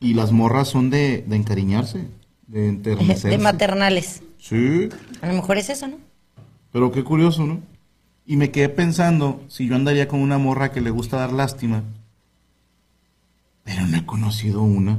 [0.00, 2.06] y las morras son de, de encariñarse,
[2.46, 3.28] de enternecerse.
[3.28, 4.22] De maternales.
[4.38, 4.88] Sí,
[5.20, 5.98] A lo mejor es eso, ¿no?
[6.72, 7.60] pero qué curioso, ¿no?
[8.26, 11.82] Y me quedé pensando si yo andaría con una morra que le gusta dar lástima,
[13.64, 14.98] pero no he conocido una.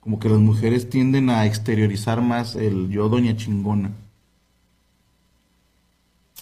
[0.00, 3.90] Como que las mujeres tienden a exteriorizar más el yo doña chingona,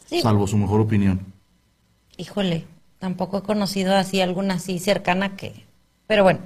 [0.07, 0.21] Sí.
[0.21, 1.21] salvo su mejor opinión.
[2.17, 2.65] Híjole,
[2.99, 5.65] tampoco he conocido así alguna así cercana que...
[6.07, 6.41] Pero bueno,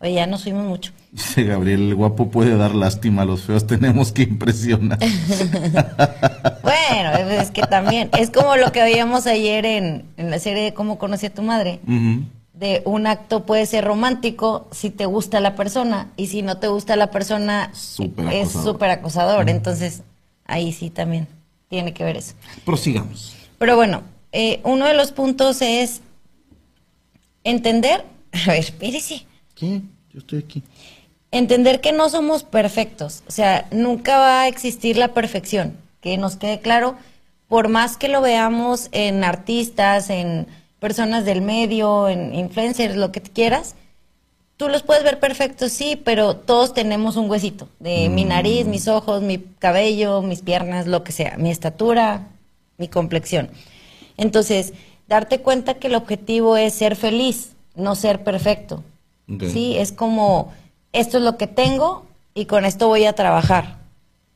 [0.00, 0.92] oye, ya nos fuimos mucho.
[1.12, 4.98] Dice Gabriel, el guapo puede dar lástima, los feos tenemos que impresionar.
[6.62, 10.74] Bueno, es que también, es como lo que veíamos ayer en, en la serie de
[10.74, 11.80] Cómo conocí a tu madre.
[12.52, 16.68] De un acto puede ser romántico si te gusta la persona y si no te
[16.68, 18.46] gusta la persona es acosador.
[18.64, 19.50] súper acosador.
[19.50, 20.02] Entonces,
[20.44, 21.28] ahí sí también
[21.68, 22.34] tiene que ver eso.
[22.64, 23.36] Prosigamos.
[23.58, 26.00] Pero bueno, eh, uno de los puntos es
[27.44, 29.80] entender, a ver, espérese, ¿Qué?
[30.12, 30.62] Yo estoy aquí.
[31.32, 36.36] entender que no somos perfectos, o sea, nunca va a existir la perfección, que nos
[36.36, 36.96] quede claro,
[37.48, 40.46] por más que lo veamos en artistas, en
[40.78, 43.74] personas del medio, en influencers, lo que quieras,
[44.56, 48.88] tú los puedes ver perfectos, sí, pero todos tenemos un huesito, de mi nariz, mis
[48.88, 52.28] ojos, mi cabello, mis piernas, lo que sea, mi estatura,
[52.76, 53.50] mi complexión.
[54.16, 54.74] Entonces,
[55.08, 58.84] darte cuenta que el objetivo es ser feliz, no ser perfecto.
[59.28, 60.52] Sí, es como,
[60.92, 63.78] esto es lo que tengo y con esto voy a trabajar.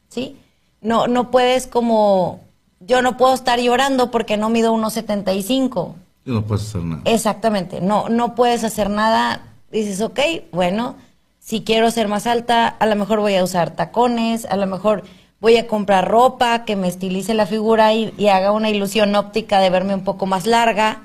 [0.08, 0.36] ¿Sí?
[0.80, 2.40] No, no puedes como,
[2.80, 5.94] yo no puedo estar llorando porque no mido 1,75.
[6.24, 7.02] Y no puedes hacer nada.
[7.04, 9.42] Exactamente, no, no puedes hacer nada.
[9.70, 10.18] Dices, ok,
[10.50, 10.96] bueno,
[11.38, 15.04] si quiero ser más alta, a lo mejor voy a usar tacones, a lo mejor
[15.40, 19.60] voy a comprar ropa que me estilice la figura y, y haga una ilusión óptica
[19.60, 21.02] de verme un poco más larga.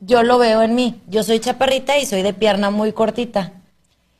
[0.00, 1.00] Yo lo veo en mí.
[1.08, 3.52] Yo soy chaparrita y soy de pierna muy cortita.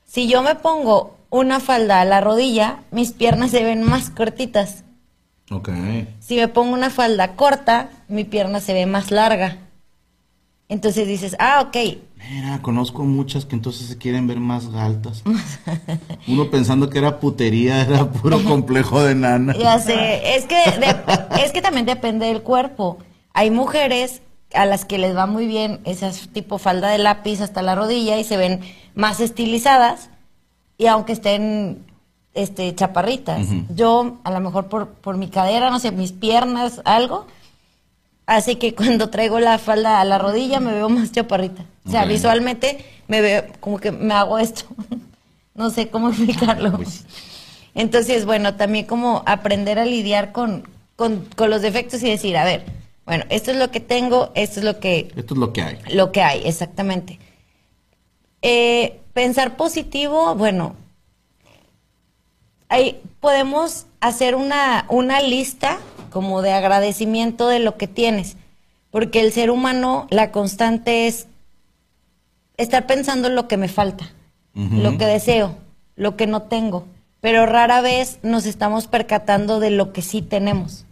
[0.06, 4.84] Si yo me pongo una falda a la rodilla, mis piernas se ven más cortitas.
[5.50, 5.70] Ok.
[6.20, 9.56] Si me pongo una falda corta, mi pierna se ve más larga.
[10.68, 11.76] Entonces dices, ah, ok,
[12.30, 15.22] Mira, conozco muchas que entonces se quieren ver más altas.
[16.28, 19.56] Uno pensando que era putería, era puro complejo de nana.
[19.56, 22.98] ya sé, es que, de- es que también depende del cuerpo.
[23.32, 24.20] Hay mujeres
[24.54, 28.18] a las que les va muy bien esas tipo falda de lápiz hasta la rodilla
[28.18, 28.60] y se ven
[28.94, 30.10] más estilizadas
[30.76, 31.84] y aunque estén
[32.34, 33.48] este chaparritas.
[33.74, 37.26] Yo a lo mejor por, por mi cadera, no sé, mis piernas, algo,
[38.30, 41.64] Así que cuando traigo la falda a la rodilla me veo más chaparrita.
[41.84, 44.64] O sea, visualmente me veo como que me hago esto.
[45.54, 46.72] no sé cómo explicarlo.
[46.76, 47.04] Pues.
[47.74, 50.62] Entonces, bueno, también como aprender a lidiar con,
[50.94, 52.64] con, con los defectos y decir, a ver,
[53.06, 55.78] bueno, esto es lo que tengo, esto es lo que, Esto es lo que hay.
[55.92, 57.18] lo que hay, exactamente.
[58.42, 60.76] Eh, pensar positivo, bueno,
[62.68, 65.78] ahí podemos hacer una, una lista
[66.10, 68.36] como de agradecimiento de lo que tienes,
[68.90, 71.26] porque el ser humano, la constante es
[72.56, 74.12] estar pensando en lo que me falta,
[74.54, 75.56] lo que deseo,
[75.96, 76.86] lo que no tengo,
[77.20, 80.84] pero rara vez nos estamos percatando de lo que sí tenemos.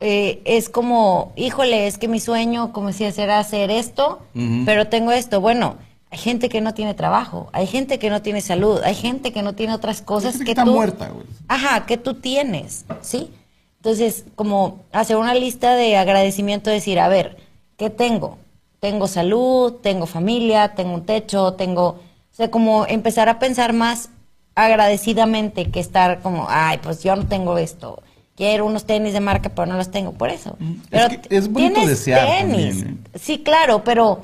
[0.00, 4.20] Eh, es como, híjole, es que mi sueño, como decía, será hacer esto,
[4.64, 5.40] pero tengo esto.
[5.40, 5.76] Bueno,
[6.10, 9.42] hay gente que no tiene trabajo, hay gente que no tiene salud, hay gente que
[9.42, 11.26] no tiene otras cosas que, que está tú, muerta, güey.
[11.48, 13.30] Ajá, que tú tienes, ¿sí?
[13.78, 17.36] Entonces, como hacer una lista de agradecimiento, decir, a ver,
[17.76, 18.38] ¿qué tengo?
[18.80, 24.10] Tengo salud, tengo familia, tengo un techo, tengo, o sea, como empezar a pensar más
[24.54, 28.02] agradecidamente que estar como, ay, pues yo no tengo esto.
[28.36, 30.56] Quiero unos tenis de marca, pero no los tengo por eso.
[30.90, 32.80] Pero Mm, que es bonito tienes desear tenis.
[32.80, 33.18] también, ¿eh?
[33.18, 34.22] Sí, claro, pero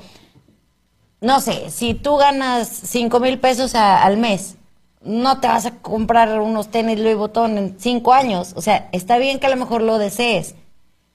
[1.21, 4.57] no sé, si tú ganas cinco mil pesos a- al mes,
[5.01, 8.53] no te vas a comprar unos tenis Louis Vuitton en cinco años.
[8.55, 10.55] O sea, está bien que a lo mejor lo desees,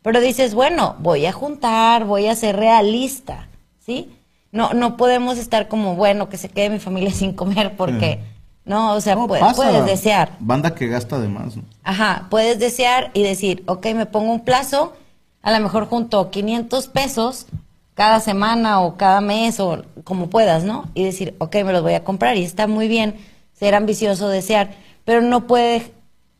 [0.01, 3.49] Pero dices, bueno, voy a juntar, voy a ser realista,
[3.81, 4.11] ¿sí?
[4.53, 8.21] No, no podemos estar como, bueno, que se quede mi familia sin comer porque,
[8.69, 10.37] no, o sea, No, puedes desear.
[10.39, 11.57] Banda que gasta de más.
[11.57, 11.65] ¿no?
[11.83, 14.95] Ajá, puedes desear y decir, ok, me pongo un plazo,
[15.43, 17.47] a lo mejor junto 500 pesos
[17.95, 20.89] cada semana o cada mes o como puedas, ¿no?
[20.95, 23.17] Y decir, ok, me los voy a comprar y está muy bien
[23.55, 24.71] ser ambicioso, desear,
[25.05, 25.91] pero no, puede,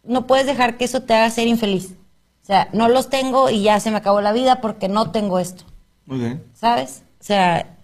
[0.05, 1.95] no puedes dejar que eso te haga ser infeliz.
[2.43, 5.39] O sea, no los tengo y ya se me acabó la vida porque no tengo
[5.39, 5.65] esto,
[6.09, 6.39] Ok.
[6.55, 7.03] ¿sabes?
[7.21, 7.75] O sea,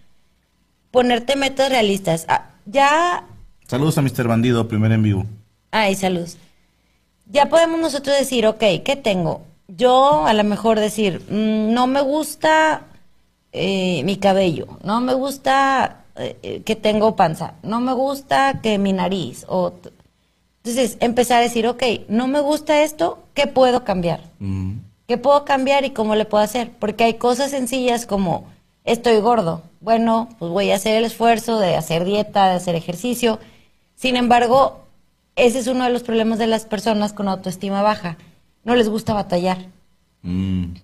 [0.90, 2.24] ponerte metas realistas.
[2.28, 3.24] Ah, ya
[3.66, 4.28] Saludos a Mr.
[4.28, 5.24] Bandido, primer en vivo.
[5.70, 6.28] Ay, salud.
[7.26, 9.42] Ya podemos nosotros decir, ok, ¿qué tengo?
[9.68, 12.82] Yo a lo mejor decir, mm, no me gusta
[13.52, 18.78] eh, mi cabello, no me gusta eh, eh, que tengo panza, no me gusta que
[18.78, 19.46] mi nariz.
[19.48, 19.72] O
[20.62, 24.20] Entonces, empezar a decir, ok, no me gusta esto, ¿qué puedo cambiar?
[24.38, 24.74] Mm.
[25.06, 26.70] ¿Qué puedo cambiar y cómo le puedo hacer?
[26.78, 28.44] Porque hay cosas sencillas como
[28.84, 29.62] estoy gordo.
[29.80, 33.38] Bueno, pues voy a hacer el esfuerzo de hacer dieta, de hacer ejercicio.
[34.04, 34.84] Sin embargo,
[35.34, 38.18] ese es uno de los problemas de las personas con autoestima baja.
[38.62, 39.56] No les gusta batallar.
[40.20, 40.74] Mm.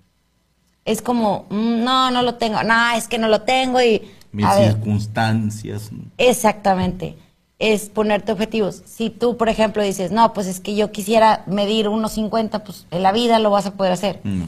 [0.86, 2.62] Es como, mm, no, no lo tengo.
[2.62, 4.10] No, es que no lo tengo y...
[4.32, 5.90] Mis ver, circunstancias.
[6.16, 7.14] Exactamente.
[7.58, 8.82] Es ponerte objetivos.
[8.86, 12.86] Si tú, por ejemplo, dices, no, pues es que yo quisiera medir unos 50, pues
[12.90, 14.20] en la vida lo vas a poder hacer.
[14.24, 14.44] Mm.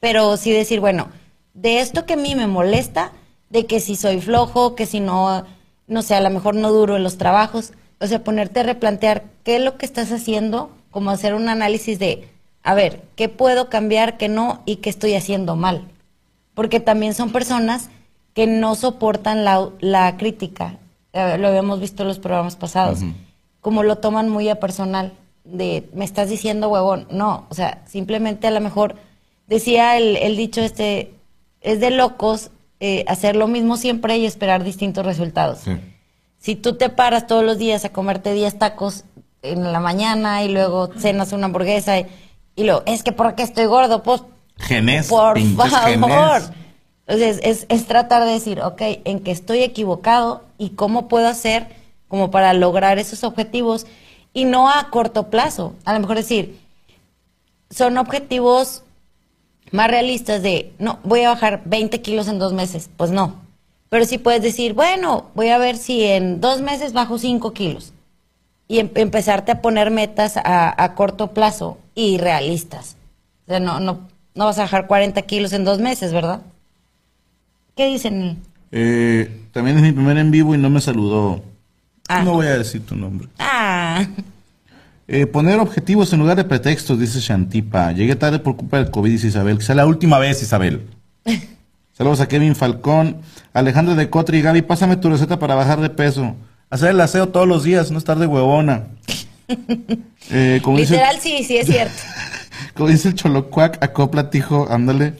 [0.00, 1.08] Pero sí decir, bueno,
[1.54, 3.12] de esto que a mí me molesta,
[3.48, 5.46] de que si soy flojo, que si no,
[5.86, 9.24] no sé, a lo mejor no duro en los trabajos, o sea, ponerte a replantear
[9.42, 12.28] qué es lo que estás haciendo, como hacer un análisis de,
[12.62, 15.88] a ver, qué puedo cambiar, qué no y qué estoy haciendo mal.
[16.54, 17.90] Porque también son personas
[18.32, 20.78] que no soportan la, la crítica.
[21.12, 23.00] Eh, lo habíamos visto en los programas pasados.
[23.60, 25.12] Como lo toman muy a personal,
[25.44, 27.06] de me estás diciendo huevón.
[27.10, 28.96] No, o sea, simplemente a lo mejor
[29.46, 31.14] decía el, el dicho este,
[31.60, 35.60] es de locos eh, hacer lo mismo siempre y esperar distintos resultados.
[35.60, 35.72] Sí.
[36.44, 39.04] Si tú te paras todos los días a comerte 10 tacos
[39.40, 42.06] en la mañana y luego cenas una hamburguesa y,
[42.54, 44.02] y luego, es que ¿por qué estoy gordo?
[44.02, 44.24] Pues
[44.58, 45.80] Genes, por favor.
[45.86, 46.50] genes.
[47.06, 51.66] Entonces, es, es tratar de decir, ok, en que estoy equivocado y cómo puedo hacer
[52.08, 53.86] como para lograr esos objetivos
[54.34, 55.72] y no a corto plazo.
[55.86, 56.60] A lo mejor decir,
[57.70, 58.82] son objetivos
[59.70, 62.90] más realistas de, no, voy a bajar 20 kilos en dos meses.
[62.98, 63.43] Pues no.
[63.90, 67.92] Pero sí puedes decir, bueno, voy a ver si en dos meses bajo 5 kilos.
[68.66, 72.96] Y em- empezarte a poner metas a, a corto plazo y realistas.
[73.46, 76.40] O sea, no, no, no vas a bajar 40 kilos en dos meses, ¿verdad?
[77.76, 78.38] ¿Qué dicen?
[78.72, 81.42] Eh, también es mi primer en vivo y no me saludó.
[82.08, 82.22] Ah.
[82.22, 83.28] No voy a decir tu nombre.
[83.38, 84.04] Ah,
[85.06, 87.92] Eh, poner objetivos en lugar de pretextos, dice Shantipa.
[87.92, 89.58] Llegué tarde por culpa del COVID, dice Isabel.
[89.58, 90.88] Que sea la última vez, Isabel.
[91.96, 93.18] Saludos a Kevin Falcón,
[93.52, 94.62] Alejandro de Cotri Gaby.
[94.62, 96.34] Pásame tu receta para bajar de peso.
[96.68, 98.88] Hacer el aseo todos los días, no estar de huevona.
[100.30, 101.92] Eh, como, dice, literal sí, sí es cierto.
[102.74, 105.12] como dice el Cholocuac, acopla, tijo, ándale.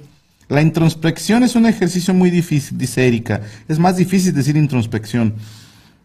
[0.49, 3.43] La introspección es un ejercicio muy difícil, dice Erika.
[3.69, 5.35] Es más difícil decir introspección.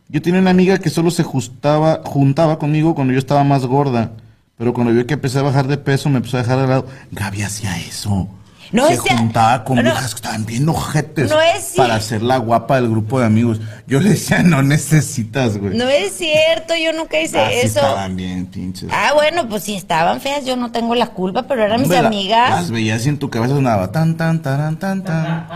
[0.10, 4.12] Yo tenía una amiga que solo se juntaba, juntaba conmigo cuando yo estaba más gorda.
[4.58, 6.88] Pero cuando vio que empecé a bajar de peso, me empezó a dejar de lado.
[7.12, 8.28] Gaby hacía eso.
[8.72, 9.84] No se es juntaba con no.
[9.84, 13.60] viejas que estaban bien ojetes No es para ser la guapa del grupo de amigos.
[13.88, 15.76] Yo le decía, no necesitas, güey.
[15.76, 17.80] No es cierto, yo nunca hice Ah, sí eso.
[17.80, 18.90] estaban bien, pinches.
[18.94, 22.00] Ah, bueno, pues si estaban feas, yo no tengo la culpa, pero eran mis la-
[22.00, 22.50] amigas.
[22.52, 25.48] Las veías y en tu cabeza sonaba tan, tan, taran, tan, tan.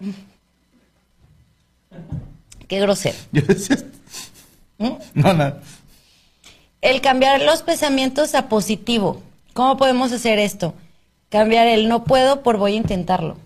[2.68, 3.16] Qué grosero.
[3.32, 3.76] Yo decía,
[4.78, 4.90] ¿Mm?
[5.20, 5.60] no, nada.
[6.80, 9.22] El cambiar los pensamientos a positivo.
[9.52, 10.74] ¿Cómo podemos hacer esto?
[11.30, 13.36] Cambiar el no puedo por voy a intentarlo.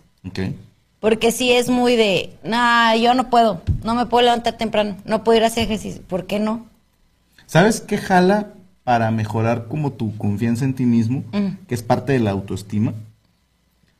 [1.00, 5.22] Porque si es muy de, nah, yo no puedo, no me puedo levantar temprano, no
[5.22, 6.02] puedo ir a hacer ejercicio.
[6.02, 6.66] ¿Por qué no?
[7.46, 11.22] ¿Sabes qué jala para mejorar como tu confianza en ti mismo?
[11.68, 12.94] Que es parte de la autoestima.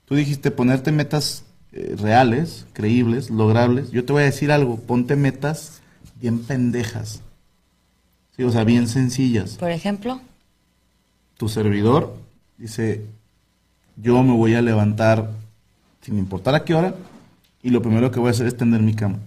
[0.07, 3.91] Tú dijiste ponerte metas eh, reales, creíbles, logrables.
[3.91, 5.83] Yo te voy a decir algo, ponte metas
[6.21, 7.21] bien pendejas.
[8.37, 9.57] Sí, o sea, bien sencillas.
[9.57, 10.21] Por ejemplo.
[11.37, 12.17] Tu servidor
[12.57, 13.05] dice,
[13.97, 15.31] yo me voy a levantar
[16.01, 16.95] sin importar a qué hora
[17.63, 19.19] y lo primero que voy a hacer es tender mi cama.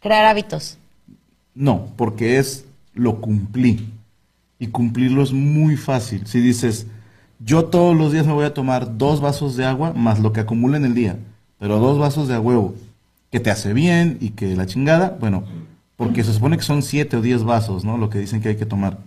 [0.00, 0.78] Crear hábitos.
[1.54, 3.88] No, porque es lo cumplí.
[4.58, 6.26] Y cumplirlo es muy fácil.
[6.26, 6.86] Si dices,
[7.38, 10.40] yo todos los días me voy a tomar dos vasos de agua más lo que
[10.40, 11.18] acumule en el día,
[11.58, 12.74] pero dos vasos de a huevo,
[13.30, 15.44] que te hace bien y que la chingada, bueno,
[15.96, 17.96] porque se supone que son siete o diez vasos, ¿no?
[17.96, 18.98] Lo que dicen que hay que tomar.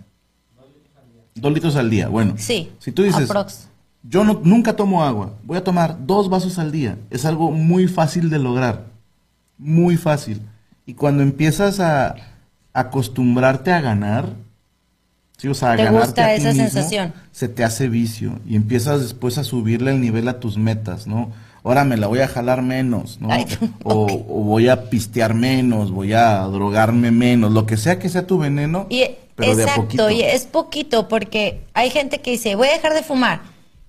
[1.34, 2.08] Dos litros al día.
[2.08, 3.68] Bueno, Sí, si tú dices, aprox.
[4.02, 7.88] yo no, nunca tomo agua, voy a tomar dos vasos al día, es algo muy
[7.88, 8.84] fácil de lograr.
[9.58, 10.40] Muy fácil.
[10.86, 12.14] Y cuando empiezas a
[12.72, 14.28] acostumbrarte a ganar,
[15.38, 17.12] sí, o sea, a ¿Te ganarte gusta a esa mismo, sensación?
[17.32, 21.30] se te hace vicio y empiezas después a subirle el nivel a tus metas, ¿no?
[21.62, 23.32] Ahora me la voy a jalar menos, ¿no?
[23.32, 23.46] Ay,
[23.84, 28.26] o, o voy a pistear menos, voy a drogarme menos, lo que sea que sea
[28.26, 32.72] tu veneno, Y, pero exacto, y es poquito porque hay gente que dice, voy a
[32.72, 33.42] dejar de fumar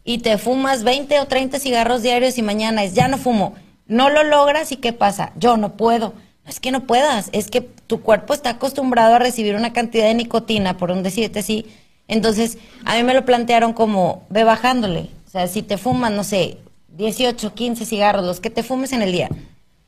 [0.03, 3.55] y te fumas 20 o 30 cigarros diarios y mañana es, ya no fumo.
[3.87, 5.31] No lo logras y ¿qué pasa?
[5.35, 6.13] Yo no puedo.
[6.43, 10.05] No es que no puedas, es que tu cuerpo está acostumbrado a recibir una cantidad
[10.05, 11.65] de nicotina, por un decirte así.
[12.07, 15.09] Entonces, a mí me lo plantearon como, ve bajándole.
[15.27, 19.01] O sea, si te fumas, no sé, 18, 15 cigarros, los que te fumes en
[19.01, 19.29] el día,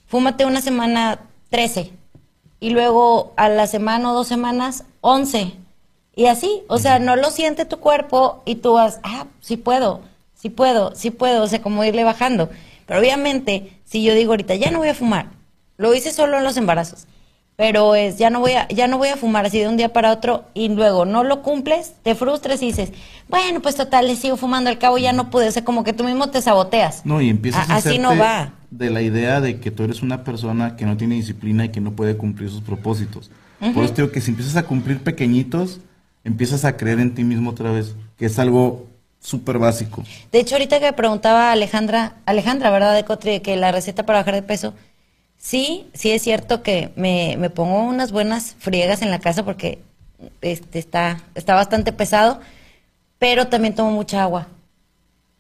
[0.08, 1.92] fúmate una semana 13
[2.60, 5.54] y luego a la semana o dos semanas 11
[6.16, 10.02] y así, o sea, no lo siente tu cuerpo y tú vas, ah, sí puedo,
[10.36, 12.50] sí puedo, sí puedo, o sea, como irle bajando.
[12.86, 15.28] Pero obviamente, si yo digo ahorita, ya no voy a fumar,
[15.78, 17.06] lo hice solo en los embarazos,
[17.56, 19.94] pero es, ya no voy a, ya no voy a fumar así de un día
[19.94, 22.92] para otro y luego no lo cumples, te frustras y dices,
[23.30, 25.94] bueno, pues total, le sigo fumando al cabo, ya no pude, o sea, como que
[25.94, 27.06] tú mismo te saboteas.
[27.06, 28.54] No, y empiezas A- a, así no va.
[28.72, 31.80] de la idea de que tú eres una persona que no tiene disciplina y que
[31.80, 33.30] no puede cumplir sus propósitos.
[33.60, 35.80] Por eso digo que si empiezas a cumplir pequeñitos,
[36.24, 38.86] empiezas a creer en ti mismo otra vez, que es algo
[39.20, 40.04] súper básico.
[40.32, 42.96] De hecho, ahorita que me preguntaba Alejandra, Alejandra, ¿verdad?
[42.96, 44.74] De Cotri, que la receta para bajar de peso,
[45.38, 49.80] sí, sí es cierto que me, me pongo unas buenas friegas en la casa porque
[50.42, 52.40] este está, está bastante pesado,
[53.20, 54.48] pero también tomo mucha agua.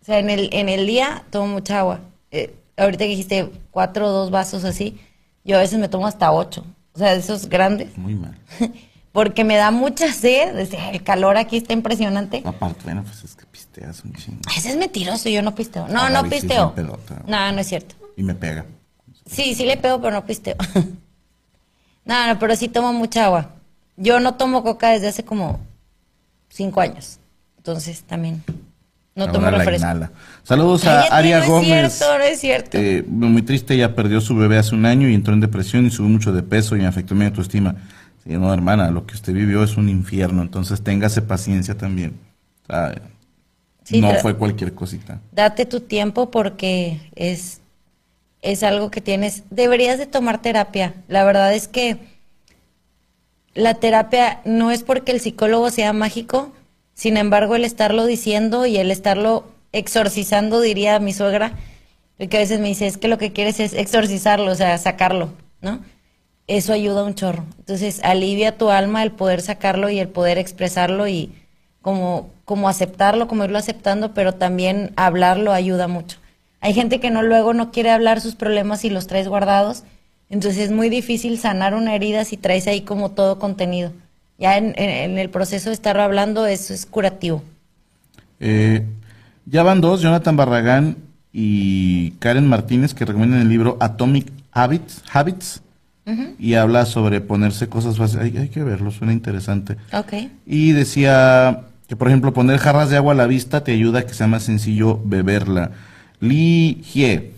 [0.01, 1.99] O sea, en el, en el día tomo mucha agua.
[2.31, 4.99] Eh, ahorita que dijiste cuatro o dos vasos así,
[5.43, 6.65] yo a veces me tomo hasta ocho.
[6.97, 8.35] O sea, de esos grandes, Muy mal.
[9.11, 10.57] porque me da mucha sed.
[10.57, 12.41] El calor aquí está impresionante.
[12.43, 14.41] Aparte, bueno, pues es que pisteas un chingo.
[14.57, 15.87] Ese es mentiroso, yo no pisteo.
[15.89, 16.73] No, Ah, no pisteo.
[17.27, 17.93] No, no es cierto.
[18.15, 18.65] Y me pega.
[19.27, 20.55] Sí, sí le pego, pero no pisteo.
[22.05, 23.51] no, no, pero sí tomo mucha agua.
[23.95, 25.59] Yo no tomo coca desde hace como
[26.49, 27.19] cinco años.
[27.57, 28.43] Entonces también
[29.17, 29.87] no tomo refresco.
[30.43, 31.93] Saludos a Aria no es Gómez.
[31.93, 32.77] cierto, no es cierto.
[32.77, 35.89] Eh, muy triste, ella perdió su bebé hace un año y entró en depresión y
[35.89, 37.75] subió mucho de peso y me afectó mi autoestima.
[38.23, 42.13] Sí, no, hermana, lo que usted vivió es un infierno, entonces téngase paciencia también.
[42.63, 42.95] O sea,
[43.87, 45.21] Sí, no fue cualquier cosita.
[45.31, 47.61] Date tu tiempo porque es,
[48.41, 49.43] es algo que tienes.
[49.49, 50.93] Deberías de tomar terapia.
[51.07, 51.97] La verdad es que
[53.53, 56.51] la terapia no es porque el psicólogo sea mágico,
[56.97, 61.53] sin embargo el estarlo diciendo y el estarlo exorcizando, diría mi suegra,
[62.17, 65.29] porque a veces me dice, es que lo que quieres es exorcizarlo, o sea, sacarlo,
[65.61, 65.79] ¿no?
[66.47, 67.45] Eso ayuda un chorro.
[67.59, 71.31] Entonces alivia tu alma el poder sacarlo y el poder expresarlo y
[71.83, 76.17] como, como aceptarlo, como irlo aceptando, pero también hablarlo ayuda mucho.
[76.61, 79.83] Hay gente que no luego no quiere hablar sus problemas y los traes guardados,
[80.31, 83.91] entonces es muy difícil sanar una herida si traes ahí como todo contenido.
[84.37, 84.75] Ya en,
[85.17, 87.43] el proceso de estarlo hablando, eso es curativo.
[88.39, 88.85] Eh,
[89.45, 90.97] ya van dos, Jonathan Barragán
[91.33, 95.61] y Karen Martínez, que recomiendan el libro Atomic Habits, Habits
[96.39, 98.25] y habla sobre ponerse cosas fáciles.
[98.25, 99.75] Hay, hay que verlo, suena interesante.
[99.91, 100.13] Ok.
[100.45, 104.05] Y decía que, por ejemplo, poner jarras de agua a la vista te ayuda a
[104.05, 105.71] que sea más sencillo beberla.
[106.19, 107.36] Li Hie.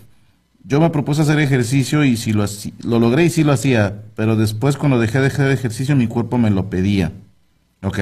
[0.70, 2.44] Yo me propuse hacer ejercicio y si lo,
[2.84, 6.38] lo logré y sí lo hacía, pero después cuando dejé de hacer ejercicio mi cuerpo
[6.38, 7.10] me lo pedía.
[7.82, 7.98] ¿Ok?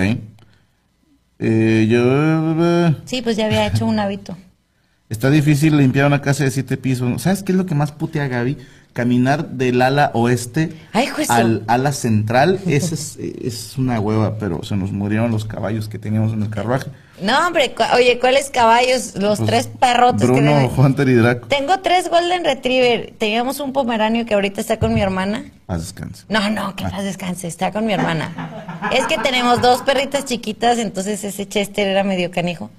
[1.39, 2.95] Eh, yo...
[3.07, 4.37] Sí, pues ya había hecho un hábito.
[5.09, 7.23] Está difícil limpiar una casa de siete pisos.
[7.23, 8.59] ¿Sabes qué es lo que más putea a Gaby?
[8.93, 12.61] Caminar del ala oeste Ay, al ala central.
[12.67, 16.51] Esa es, es una hueva, pero se nos murieron los caballos que teníamos en el
[16.51, 16.91] carruaje.
[17.21, 19.15] No, hombre, cu- oye, ¿cuáles caballos?
[19.17, 21.49] Los Pues, tres perrotes que Bruno, Hunter y Draco.
[21.49, 23.13] Tengo tres Golden Retriever.
[23.19, 25.45] Teníamos un pomeranio que ahorita está con mi hermana.
[25.67, 26.25] Paz descanse.
[26.29, 28.91] No, no, que paz descanse, está con mi hermana.
[28.93, 32.71] Es que tenemos dos perritas chiquitas, entonces ese Chester era medio canijo.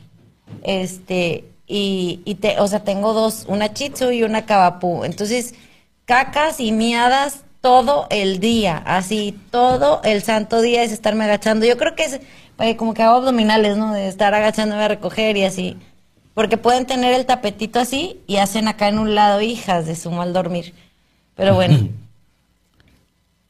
[0.64, 5.04] Este, y, y te, o sea, tengo dos, una Chitsu y una Cavapú.
[5.06, 5.54] Entonces,
[6.06, 11.66] cacas y miadas todo el día, así, todo el santo día es estarme agachando.
[11.66, 12.20] Yo creo que es
[12.60, 13.94] eh, como que hago abdominales, ¿no?
[13.94, 15.78] De estar agachándome a recoger y así.
[16.34, 20.12] Porque pueden tener el tapetito así y hacen acá en un lado hijas de su
[20.12, 20.74] mal dormir.
[21.36, 21.78] Pero bueno.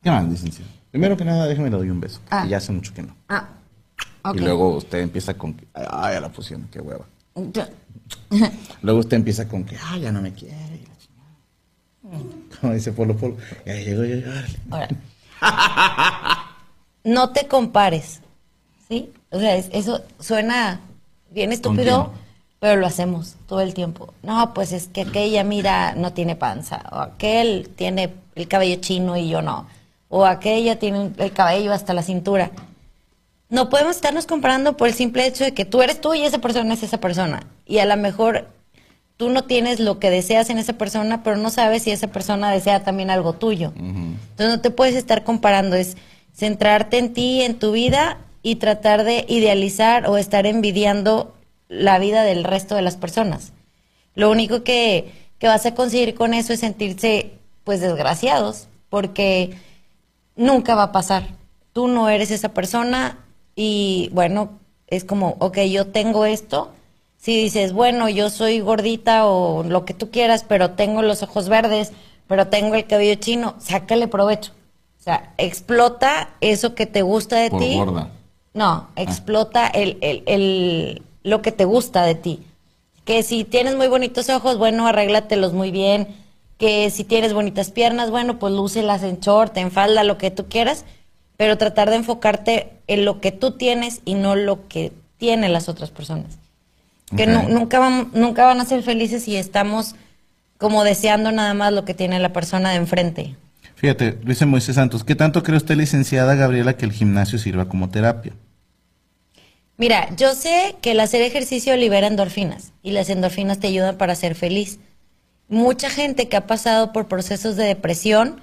[0.04, 0.70] ¿Qué más, licenciado?
[0.92, 2.20] Primero que nada, déjeme le doy un beso.
[2.30, 2.44] Ah.
[2.44, 3.16] Que ya hace mucho que no.
[3.28, 3.50] Ah.
[4.34, 7.06] Y luego usted empieza con que, ay, ya la pusieron, qué hueva.
[8.82, 10.58] Luego usted empieza con que, ay, ya no me quiere.
[12.60, 14.32] Como dice Polo Polo, ya llegó, ya llegó.
[14.72, 14.96] órale.
[15.42, 16.56] Ahora,
[17.04, 18.20] no te compares.
[18.90, 19.12] ¿Sí?
[19.32, 20.80] O sea, es- eso suena
[21.30, 22.12] bien estúpido,
[22.60, 24.14] pero lo hacemos todo el tiempo.
[24.24, 26.84] No, pues es que aquella, mira, no tiene panza.
[26.92, 29.68] O aquel tiene el cabello chino y yo no.
[30.10, 32.52] O aquella tiene el cabello hasta la cintura.
[33.50, 36.40] No podemos estarnos comparando por el simple hecho de que tú eres tú y esa
[36.40, 37.44] persona es esa persona.
[37.66, 38.48] Y a lo mejor
[39.18, 42.52] tú no tienes lo que deseas en esa persona, pero no sabes si esa persona
[42.52, 43.72] desea también algo tuyo.
[43.78, 45.96] Entonces no te puedes estar comparando, es
[46.34, 51.34] centrarte en ti, en tu vida y tratar de idealizar o estar envidiando
[51.68, 53.54] la vida del resto de las personas.
[54.16, 57.32] Lo único que, que vas a conseguir con eso es sentirse
[57.64, 59.52] pues desgraciados, porque
[60.36, 61.28] nunca va a pasar.
[61.74, 63.20] Tú no eres esa persona
[63.56, 66.72] y bueno, es como, ok, yo tengo esto.
[67.18, 71.50] Si dices, bueno, yo soy gordita o lo que tú quieras, pero tengo los ojos
[71.50, 71.92] verdes,
[72.28, 74.54] pero tengo el cabello chino, sácale provecho.
[75.00, 77.76] O sea, explota eso que te gusta de Por ti.
[77.76, 78.10] gorda.
[78.54, 82.40] No, explota el, el, el- lo que te gusta de ti.
[83.06, 86.08] Que si tienes muy bonitos ojos, bueno, arréglatelos muy bien.
[86.58, 90.48] Que si tienes bonitas piernas, bueno, pues lúcelas en short, en falda, lo que tú
[90.48, 90.86] quieras.
[91.38, 95.70] Pero tratar de enfocarte en lo que tú tienes y no lo que tienen las
[95.70, 96.38] otras personas.
[97.16, 99.96] Que nunca, van, nunca van a ser felices si estamos
[100.58, 103.36] como deseando nada más lo que tiene la persona de enfrente.
[103.80, 107.88] Fíjate, dice Moisés Santos, ¿qué tanto cree usted, licenciada Gabriela, que el gimnasio sirva como
[107.90, 108.34] terapia?
[109.78, 114.16] Mira, yo sé que el hacer ejercicio libera endorfinas y las endorfinas te ayudan para
[114.16, 114.80] ser feliz.
[115.48, 118.42] Mucha gente que ha pasado por procesos de depresión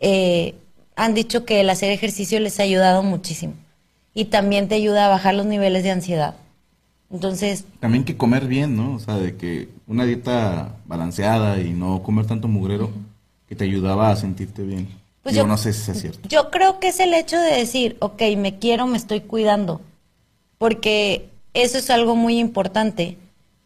[0.00, 0.54] eh,
[0.96, 3.52] han dicho que el hacer ejercicio les ha ayudado muchísimo
[4.14, 6.36] y también te ayuda a bajar los niveles de ansiedad.
[7.12, 8.94] Entonces, También que comer bien, ¿no?
[8.94, 12.90] O sea, de que una dieta balanceada y no comer tanto mugrero,
[13.48, 14.88] que te ayudaba a sentirte bien.
[15.22, 16.28] Pues yo- no sé si es cierto.
[16.28, 19.80] Yo creo que es el hecho de decir, ok, me quiero, me estoy cuidando,
[20.58, 23.16] porque eso es algo muy importante.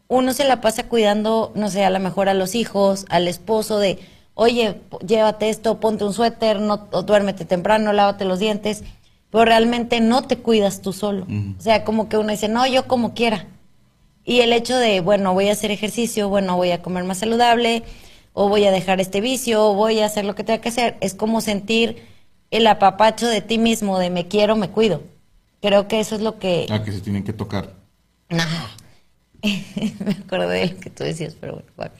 [0.07, 3.77] Uno se la pasa cuidando, no sé, a lo mejor a los hijos, al esposo,
[3.77, 3.99] de,
[4.33, 4.75] oye,
[5.05, 8.83] llévate esto, ponte un suéter, no, o duérmete temprano, lávate los dientes,
[9.29, 11.27] pero realmente no te cuidas tú solo.
[11.57, 13.45] O sea, como que uno dice, no, yo como quiera.
[14.25, 17.83] Y el hecho de, bueno, voy a hacer ejercicio, bueno, voy a comer más saludable,
[18.41, 20.95] o voy a dejar este vicio, o voy a hacer lo que tenga que hacer,
[21.01, 22.07] es como sentir
[22.51, 25.03] el apapacho de ti mismo, de me quiero, me cuido.
[25.61, 26.65] Creo que eso es lo que...
[26.69, 27.73] Ah, que se tienen que tocar.
[28.29, 28.45] No.
[29.43, 31.67] me acordé de lo que tú decías, pero bueno.
[31.75, 31.91] bueno.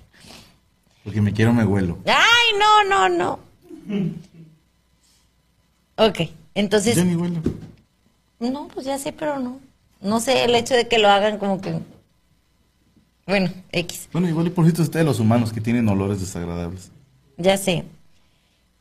[1.04, 1.98] Porque me quiero, me huelo.
[2.06, 3.40] Ay, no, no, no.
[5.98, 6.22] Ok,
[6.56, 6.96] entonces...
[6.96, 7.42] Ya ni huelo.
[8.40, 9.60] No, pues ya sé, pero no.
[10.00, 11.80] No sé, el hecho de que lo hagan como que...
[13.30, 14.10] Bueno, X.
[14.12, 16.92] Bueno, igual y por cierto ustedes los humanos que tienen olores desagradables.
[17.38, 17.84] Ya sé.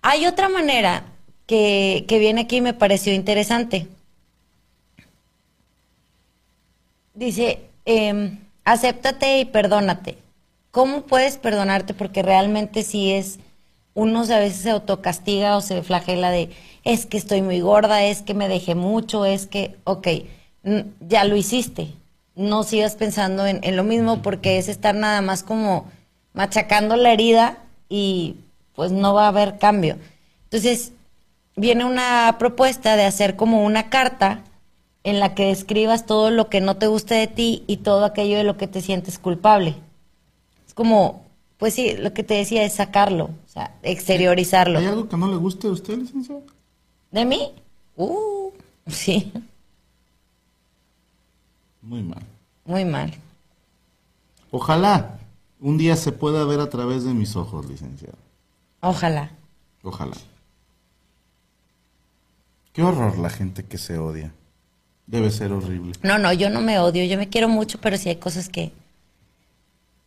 [0.00, 1.04] Hay otra manera
[1.44, 3.88] que, que viene aquí y me pareció interesante.
[7.12, 10.16] Dice, em, acéptate y perdónate.
[10.70, 11.92] ¿Cómo puedes perdonarte?
[11.92, 13.40] Porque realmente sí es,
[13.92, 16.48] uno a veces se autocastiga o se flagela de,
[16.84, 20.08] es que estoy muy gorda, es que me dejé mucho, es que, ok,
[21.00, 21.97] ya lo hiciste.
[22.38, 25.84] No sigas pensando en, en lo mismo porque es estar nada más como
[26.32, 27.58] machacando la herida
[27.90, 28.36] y
[28.74, 29.98] pues no va a haber cambio.
[30.44, 30.92] Entonces,
[31.56, 34.44] viene una propuesta de hacer como una carta
[35.04, 38.36] en la que describas todo lo que no te gusta de ti y todo aquello
[38.36, 39.74] de lo que te sientes culpable.
[40.66, 41.24] Es como,
[41.56, 44.78] pues sí, lo que te decía es sacarlo, o sea, exteriorizarlo.
[44.78, 46.42] ¿Hay algo que no le guste a usted, licenciado?
[47.10, 47.52] ¿De mí?
[47.96, 48.50] Uh,
[48.86, 49.32] sí,
[51.88, 52.22] Muy mal.
[52.66, 53.14] muy mal.
[54.50, 55.18] Ojalá
[55.58, 58.18] un día se pueda ver a través de mis ojos, licenciado.
[58.80, 59.30] Ojalá.
[59.82, 60.14] Ojalá.
[62.74, 64.32] Qué horror la gente que se odia.
[65.06, 65.94] Debe ser horrible.
[66.02, 68.70] No, no, yo no me odio, yo me quiero mucho, pero sí hay cosas que...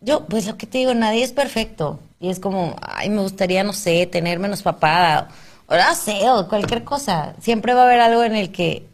[0.02, 2.00] Yo, pues lo que te digo, nadie es perfecto.
[2.20, 5.30] Y es como, ay, me gustaría, no sé, tener menos papada,
[5.66, 7.36] o no sé, o cualquier cosa.
[7.42, 8.88] Siempre va a haber algo en el que...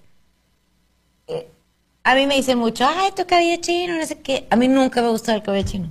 [2.12, 4.48] a mí me dicen mucho, ay, tu cabello chino, no sé qué.
[4.50, 5.90] A mí nunca me ha gustado el cabello chino.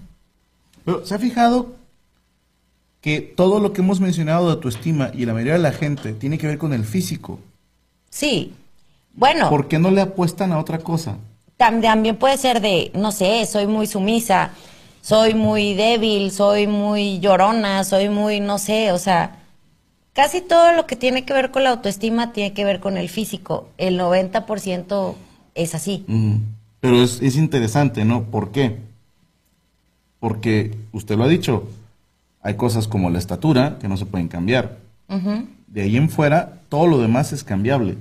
[0.84, 1.74] Pero, ¿se ha fijado
[3.00, 6.12] que todo lo que hemos mencionado de tu estima y la mayoría de la gente
[6.12, 7.38] tiene que ver con el físico?
[8.10, 8.52] Sí.
[9.14, 9.48] Bueno.
[9.50, 11.16] ¿Por qué no le apuestan a otra cosa?
[11.58, 14.50] Tam- También puede ser de, no sé, soy muy sumisa,
[15.02, 19.38] soy muy débil, soy muy llorona, soy muy, no sé, o sea,
[20.12, 23.08] casi todo lo que tiene que ver con la autoestima tiene que ver con el
[23.08, 23.68] físico.
[23.78, 25.14] El 90%
[25.56, 26.04] es así.
[26.80, 28.24] Pero es, es interesante, ¿no?
[28.24, 28.78] ¿Por qué?
[30.20, 31.68] Porque usted lo ha dicho,
[32.46, 34.78] hay cosas como la estatura que no se pueden cambiar.
[35.66, 37.94] De ahí en fuera, todo lo demás es cambiable.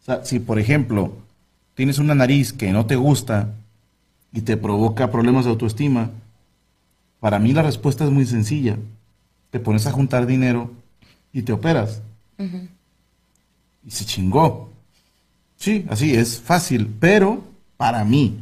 [0.00, 1.12] O sea, si por ejemplo
[1.74, 3.54] tienes una nariz que no te gusta
[4.32, 6.10] y te provoca problemas de autoestima,
[7.20, 8.78] para mí la respuesta es muy sencilla.
[9.50, 10.70] Te pones a juntar dinero
[11.32, 12.00] y te operas.
[13.86, 14.71] Y se chingó.
[15.62, 17.40] Sí, así es fácil, pero
[17.76, 18.36] para mí,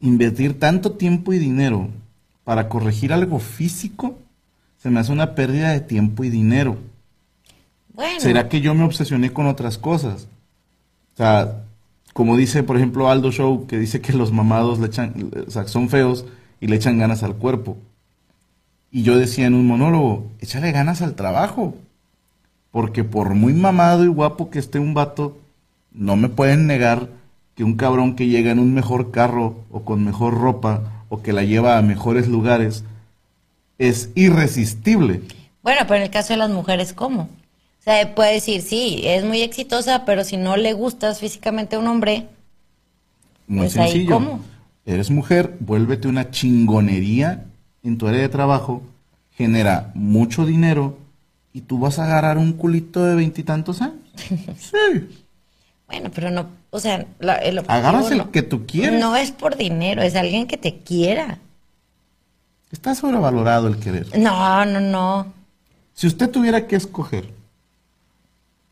[0.00, 1.88] invertir tanto tiempo y dinero
[2.44, 4.16] para corregir algo físico
[4.78, 6.78] se me hace una pérdida de tiempo y dinero.
[7.92, 8.20] Bueno.
[8.20, 10.28] ¿Será que yo me obsesioné con otras cosas?
[11.14, 11.64] O sea,
[12.12, 15.66] como dice, por ejemplo, Aldo Show, que dice que los mamados le echan, o sea,
[15.66, 16.24] son feos
[16.60, 17.76] y le echan ganas al cuerpo.
[18.92, 21.74] Y yo decía en un monólogo, échale ganas al trabajo.
[22.70, 25.39] Porque por muy mamado y guapo que esté un vato,
[25.92, 27.08] no me pueden negar
[27.54, 31.32] que un cabrón que llega en un mejor carro o con mejor ropa o que
[31.32, 32.84] la lleva a mejores lugares
[33.78, 35.22] es irresistible.
[35.62, 37.22] Bueno, pero en el caso de las mujeres, ¿cómo?
[37.22, 41.78] O sea, puede decir, sí, es muy exitosa, pero si no le gustas físicamente a
[41.78, 42.28] un hombre,
[43.46, 44.14] Muy Pues ahí, sencillo.
[44.14, 44.40] ¿cómo?
[44.86, 47.44] Eres mujer, vuélvete una chingonería
[47.82, 48.82] en tu área de trabajo,
[49.32, 50.98] genera mucho dinero
[51.52, 53.98] y tú vas a agarrar un culito de veintitantos años.
[54.58, 55.26] Sí.
[55.90, 59.00] Bueno, pero no, o sea, la- el objetivo Agarras el no- que tú quieres.
[59.00, 61.38] No es por dinero, es alguien que te quiera.
[62.70, 64.06] Está sobrevalorado el querer.
[64.18, 65.32] No, no, no.
[65.94, 67.28] Si usted tuviera que escoger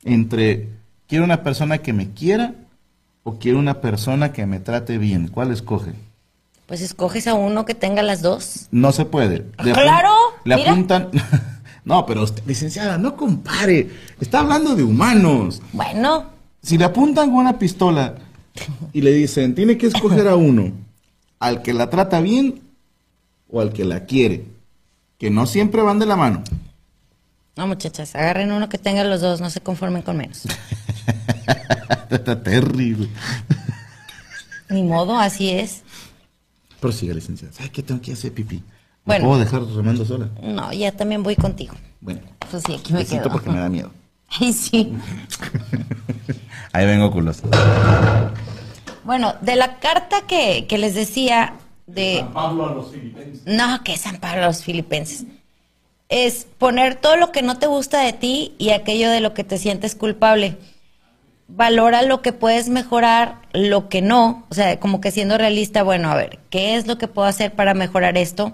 [0.04, 0.68] entre
[1.08, 2.54] quiero una persona que me quiera
[3.24, 5.92] o quiero una persona que me trate bien, ¿cuál escoge?
[6.66, 8.68] Pues escoges a uno que tenga las dos.
[8.70, 9.46] No se puede.
[9.64, 10.12] Le apun- ¡Claro!
[10.44, 10.72] Le Mira.
[10.72, 11.08] apuntan.
[11.84, 13.90] no, pero usted, licenciada, no compare.
[14.20, 15.60] Está hablando de humanos.
[15.72, 16.26] Bueno,
[16.62, 18.16] Si le apuntan con una pistola
[18.92, 20.72] y le dicen, tiene que escoger a uno,
[21.38, 22.60] al que la trata bien
[23.48, 24.44] o al que la quiere,
[25.18, 26.42] que no siempre van de la mano.
[27.56, 30.42] no muchachas, agarren uno que tenga los dos, no se conformen con menos.
[32.10, 33.08] Está terrible.
[34.70, 35.82] Ni modo, así es.
[36.80, 37.52] Prosiga, licenciada.
[37.52, 38.56] ¿Sabe qué tengo que hacer pipí?
[38.56, 38.62] ¿Me
[39.04, 39.26] Bueno.
[39.26, 40.28] puedo dejar remando sola?
[40.42, 41.74] No, ya también voy contigo.
[42.00, 43.32] Bueno, Pues sí, aquí me besito quedo.
[43.32, 43.90] porque me da miedo.
[44.40, 44.92] Ay, sí.
[46.72, 47.42] Ahí vengo, culos.
[49.04, 51.54] Bueno, de la carta que, que les decía
[51.86, 52.26] de...
[52.32, 53.46] Pablo a los filipenses.
[53.46, 55.24] No, que San Pablo a los filipenses.
[56.08, 59.44] Es poner todo lo que no te gusta de ti y aquello de lo que
[59.44, 60.56] te sientes culpable.
[61.48, 64.46] Valora lo que puedes mejorar, lo que no.
[64.50, 67.52] O sea, como que siendo realista, bueno, a ver, ¿qué es lo que puedo hacer
[67.52, 68.52] para mejorar esto?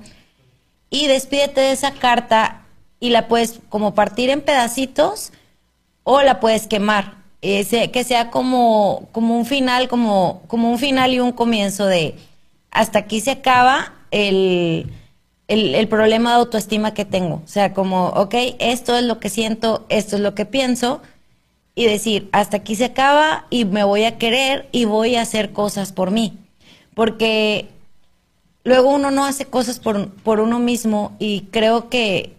[0.90, 2.62] Y despídete de esa carta
[3.00, 5.32] y la puedes como partir en pedacitos
[6.04, 7.24] o la puedes quemar.
[7.40, 12.14] Que sea como, un final, como, un final y un comienzo de
[12.70, 14.90] hasta aquí se acaba el,
[15.90, 17.42] problema de autoestima que tengo.
[17.44, 21.02] O sea, como, ok, esto es lo que siento, esto es lo que pienso,
[21.74, 25.52] y decir, hasta aquí se acaba y me voy a querer y voy a hacer
[25.52, 26.38] cosas por mí.
[26.94, 27.68] Porque
[28.62, 32.34] luego uno no hace cosas por uno mismo y creo que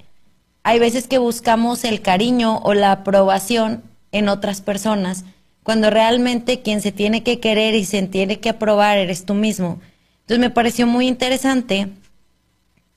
[0.65, 5.23] hay veces que buscamos el cariño o la aprobación en otras personas,
[5.61, 9.79] cuando realmente quien se tiene que querer y se tiene que aprobar eres tú mismo.
[10.21, 11.89] Entonces me pareció muy interesante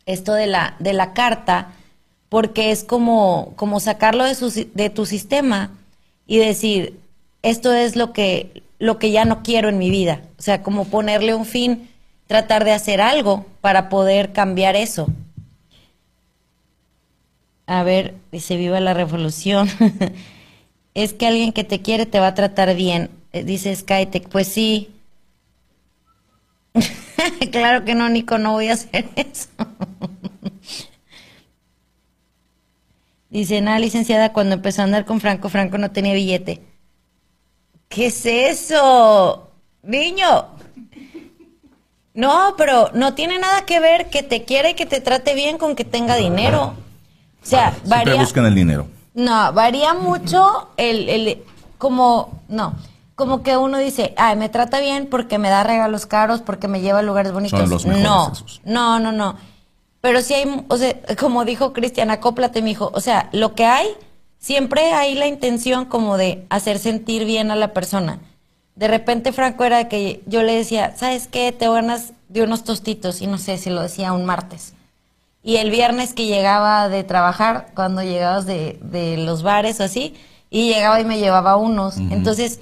[0.07, 1.73] esto de la, de la carta,
[2.31, 5.71] porque es como, como sacarlo de, su de tu sistema
[6.27, 6.99] y decir,
[7.43, 10.23] esto es lo que, lo que ya no quiero en mi vida.
[10.39, 11.91] O sea, como ponerle un fin,
[12.27, 15.09] tratar de hacer algo para poder cambiar eso.
[17.69, 19.69] A ver, dice, viva la revolución.
[20.95, 23.11] es que alguien que te quiere te va a tratar bien.
[23.35, 24.91] Eh, Dice Skytech, pues sí.
[27.53, 29.51] claro que no, Nico, no voy a hacer eso.
[33.29, 36.63] Dice, nada, licenciada, cuando empezó a andar con Franco, Franco no tenía billete.
[37.91, 39.51] ¿Qué es eso?
[39.83, 40.47] Niño.
[42.15, 45.59] No, pero no tiene nada que ver que te quiera y que te trate bien
[45.59, 46.88] con que tenga dinero.
[47.43, 48.15] O sea, Siempre varía.
[48.17, 48.87] buscan el dinero.
[49.15, 51.43] No, varía mucho el, el,
[51.79, 52.75] como, no,
[53.15, 56.81] como que uno dice, ay, me trata bien porque me da regalos caros, porque me
[56.81, 57.59] lleva a lugares bonitos.
[57.59, 58.61] Son los mejores no, esos.
[58.65, 59.37] no, no, no.
[60.01, 62.91] Pero sí hay, o sea, como dijo Cristian, acóplate, mijo.
[62.95, 63.89] O sea, lo que hay,
[64.39, 68.21] siempre hay la intención como de hacer sentir bien a la persona.
[68.77, 71.51] De repente Franco era de que yo le decía, ¿sabes qué?
[71.51, 74.75] Te ganas de unos tostitos, y no sé si lo decía un martes.
[75.43, 80.15] Y el viernes que llegaba de trabajar, cuando llegabas de, de los bares o así,
[80.51, 81.97] y llegaba y me llevaba unos.
[81.99, 82.61] Entonces,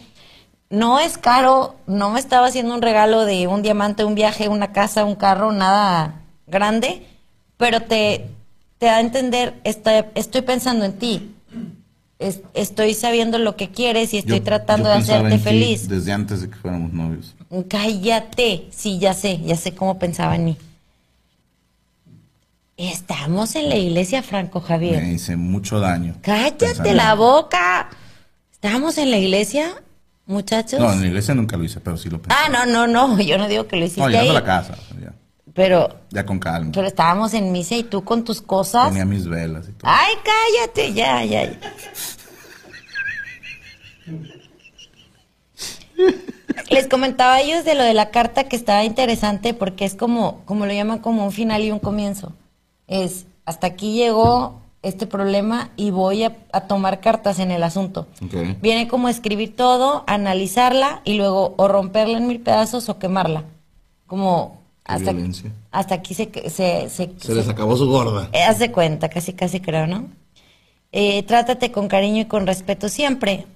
[0.71, 4.73] no es caro, no me estaba haciendo un regalo de un diamante, un viaje, una
[4.73, 7.07] casa, un carro, nada grande,
[7.57, 8.27] pero te,
[8.79, 11.33] te da a entender, estoy, estoy pensando en ti.
[12.19, 15.45] es- estoy sabiendo lo que quieres y estoy Yo- tratando yo de hacerte en ti
[15.45, 15.87] feliz.
[15.89, 17.35] Desde antes de que fuéramos novios.
[17.69, 18.69] Cállate.
[18.71, 20.57] Sí, ya sé, ya sé cómo pensaba en mí.
[22.77, 25.03] Estamos en la iglesia, Franco Javier.
[25.03, 26.15] Me hice mucho daño.
[26.21, 27.89] Cállate Pensando- la boca.
[28.53, 29.71] ¿Estamos en la iglesia,
[30.27, 30.79] muchachos?
[30.81, 32.37] No, en la iglesia nunca lo hice, pero sí lo pensé.
[32.39, 33.19] Ah, no, no, no.
[33.21, 34.37] Yo no digo que lo hiciste No, llegando ahí.
[34.37, 34.77] a la casa.
[35.01, 35.13] Ya,
[35.55, 36.73] Pero, ya con calma.
[36.75, 38.89] pero estábamos en misa y tú con tus cosas.
[38.89, 39.91] Tenía mis velas y todo.
[39.91, 41.45] Ay, cállate, ya, ya.
[41.45, 41.59] ya.
[46.71, 50.45] Les comentaba a ellos de lo de la carta que estaba interesante porque es como,
[50.45, 52.35] como lo llaman como un final y un comienzo.
[52.89, 58.07] Es, hasta aquí llegó este problema y voy a, a tomar cartas en el asunto.
[58.63, 63.45] Viene como escribir todo, analizarla y luego o romperla en mil pedazos o quemarla.
[64.07, 65.51] Como hasta, violencia.
[65.73, 68.29] hasta aquí se, se, se, Se les acabó su gorda.
[68.33, 70.07] eh, haz de cuenta, casi casi creo, ¿no?
[70.93, 73.47] Eh, trátate con cariño y con respeto siempre.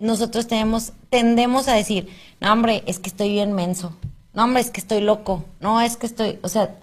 [0.00, 2.08] Nosotros tenemos, tendemos a decir,
[2.40, 3.92] no hombre, es que estoy bien menso.
[4.34, 5.44] No hombre, es que estoy loco.
[5.60, 6.74] No, es que estoy, o sea,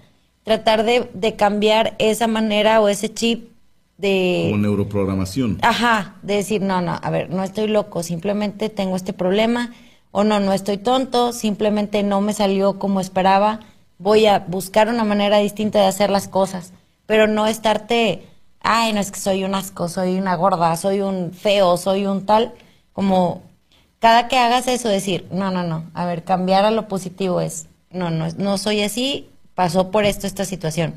[0.44, 3.50] tratar de, de cambiar esa manera o ese chip
[3.98, 4.48] de...
[4.50, 5.58] Como neuroprogramación.
[5.62, 9.72] Ajá, de decir, no, no, a ver, no estoy loco, simplemente tengo este problema,
[10.10, 13.60] o no, no estoy tonto, simplemente no me salió como esperaba,
[13.98, 16.72] voy a buscar una manera distinta de hacer las cosas,
[17.06, 18.24] pero no estarte,
[18.60, 22.24] ay, no es que soy un asco, soy una gorda, soy un feo, soy un
[22.24, 22.54] tal,
[22.92, 23.42] como
[23.98, 27.66] cada que hagas eso decir, no, no, no, a ver, cambiar a lo positivo es,
[27.90, 30.94] no, no, no soy así, pasó por esto esta situación.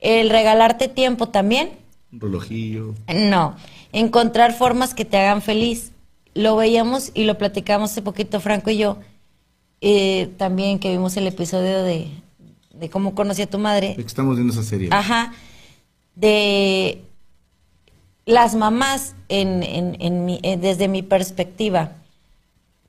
[0.00, 1.70] El regalarte tiempo también,
[2.12, 2.94] Un relojillo.
[3.14, 3.56] no,
[3.92, 5.92] encontrar formas que te hagan feliz.
[6.34, 8.98] Lo veíamos y lo platicamos hace poquito Franco y yo,
[9.80, 12.08] eh, también que vimos el episodio de,
[12.72, 13.96] de cómo conocí a tu madre.
[13.98, 14.88] Estamos viendo esa serie.
[14.92, 15.32] Ajá,
[16.14, 17.02] de
[18.26, 21.92] las mamás en, en- en mi- eh, desde mi perspectiva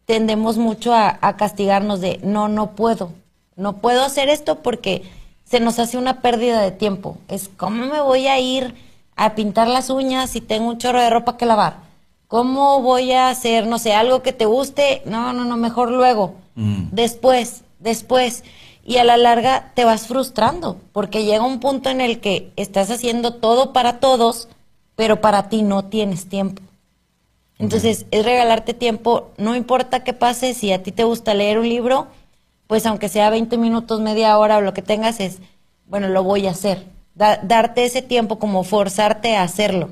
[0.06, 3.14] tendemos mucho a, a castigarnos de no, no puedo,
[3.56, 5.04] no puedo hacer esto porque
[5.46, 7.18] se nos hace una pérdida de tiempo.
[7.28, 8.76] Es cómo me voy a ir
[9.16, 11.76] a pintar las uñas si tengo un chorro de ropa que lavar.
[12.28, 15.02] ¿Cómo voy a hacer, no sé, algo que te guste?
[15.06, 16.36] No, no, no, mejor luego.
[16.56, 16.86] Mm.
[16.92, 18.46] Después, después.
[18.86, 22.90] Y a la larga te vas frustrando, porque llega un punto en el que estás
[22.90, 24.48] haciendo todo para todos,
[24.96, 26.62] pero para ti no tienes tiempo.
[27.60, 31.70] Entonces, es regalarte tiempo, no importa qué pase, si a ti te gusta leer un
[31.70, 32.08] libro,
[32.72, 35.40] pues aunque sea 20 minutos, media hora o lo que tengas, es,
[35.88, 36.86] bueno, lo voy a hacer.
[37.16, 39.90] Da- darte ese tiempo como forzarte a hacerlo.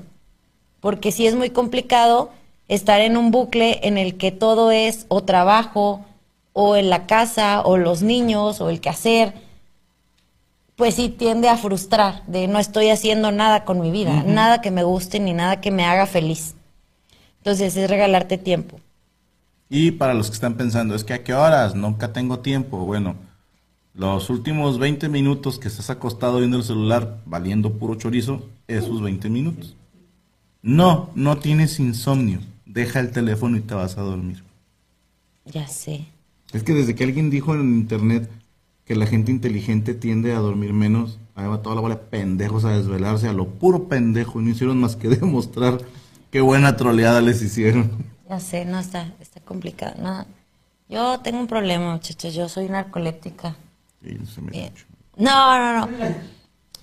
[0.80, 2.30] Porque sí es muy complicado
[2.70, 6.06] estar en un bucle en el que todo es o trabajo,
[6.54, 9.34] o en la casa, o los niños, o el quehacer.
[10.78, 14.72] Pues sí tiende a frustrar, de no estoy haciendo nada con mi vida, nada que
[14.72, 16.56] me guste ni nada que me haga feliz.
[17.40, 18.80] Entonces es regalarte tiempo.
[19.70, 22.80] Y para los que están pensando, es que a qué horas, nunca tengo tiempo.
[22.86, 23.16] Bueno,
[23.94, 29.30] los últimos 20 minutos que estás acostado viendo el celular valiendo puro chorizo, esos 20
[29.30, 29.76] minutos.
[30.64, 32.40] No, no tienes insomnio.
[32.66, 34.44] Deja el teléfono y te vas a dormir.
[35.46, 36.08] Ya sé.
[36.52, 38.30] Es que desde que alguien dijo en internet
[38.86, 42.66] que la gente inteligente tiende a dormir menos, ahí va toda la bola de pendejos
[42.66, 45.80] a desvelarse a lo puro pendejo y no hicieron más que demostrar
[46.32, 47.92] qué buena troleada les hicieron.
[48.30, 49.96] Ya sé, no está, está complicado.
[50.02, 50.26] No.
[50.88, 52.34] Yo tengo un problema, muchachos.
[52.36, 53.56] Yo soy narcoléptica.
[54.04, 54.72] Y se me Eh,
[55.18, 55.98] No, no, no.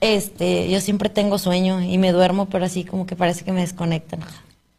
[0.01, 3.61] Este, yo siempre tengo sueño y me duermo, pero así como que parece que me
[3.61, 4.21] desconectan.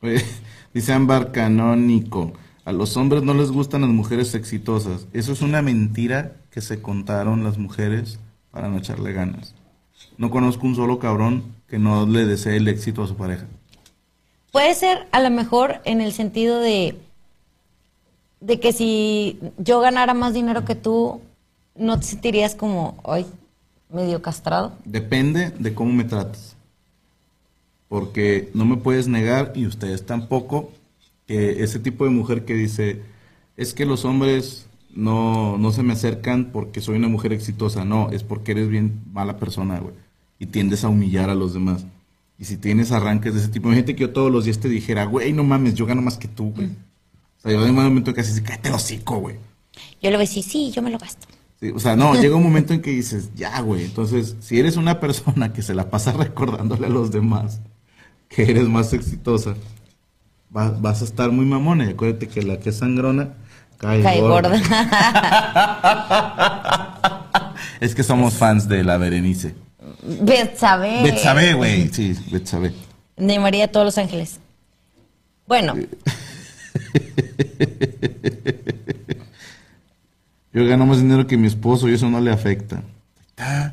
[0.73, 2.33] Dice Ámbar Canónico,
[2.65, 5.07] a los hombres no les gustan las mujeres exitosas.
[5.13, 8.19] Eso es una mentira que se contaron las mujeres
[8.51, 9.55] para no echarle ganas.
[10.17, 13.45] No conozco un solo cabrón que no le desee el éxito a su pareja.
[14.57, 16.97] Puede ser a lo mejor en el sentido de,
[18.39, 21.21] de que si yo ganara más dinero que tú,
[21.75, 23.27] no te sentirías como, ay,
[23.93, 24.73] medio castrado.
[24.83, 26.55] Depende de cómo me trates.
[27.87, 30.71] Porque no me puedes negar, y ustedes tampoco,
[31.27, 33.03] que ese tipo de mujer que dice,
[33.57, 37.85] es que los hombres no, no se me acercan porque soy una mujer exitosa.
[37.85, 39.93] No, es porque eres bien mala persona, güey.
[40.39, 41.85] Y tiendes a humillar a los demás.
[42.39, 45.05] Y si tienes arranques de ese tipo, imagínate que yo todos los días te dijera,
[45.05, 46.67] güey, no mames, yo gano más que tú, güey.
[46.67, 49.35] O sea, yo en un momento que así, cállate el hocico, güey.
[50.01, 51.27] Yo le voy a decir, sí, yo me lo gasto.
[51.59, 53.85] Sí, o sea, no, llega un momento en que dices, ya, güey.
[53.85, 57.61] Entonces, si eres una persona que se la pasa recordándole a los demás
[58.29, 59.55] que eres más exitosa,
[60.55, 61.85] va- vas a estar muy mamona.
[61.85, 63.33] Y acuérdate que la que es sangrona
[63.77, 64.49] cae, Cae gorda.
[64.49, 64.63] gorda.
[67.79, 69.55] Es que somos fans de la Berenice.
[70.03, 71.03] Betsabe.
[71.03, 71.89] Betsabe, güey.
[71.93, 72.73] Sí, Betsabe.
[73.15, 74.39] De María de todos los ángeles.
[75.47, 75.73] Bueno,
[80.53, 82.81] Yo gano más dinero que mi esposo y eso no le afecta.
[83.37, 83.71] Ah,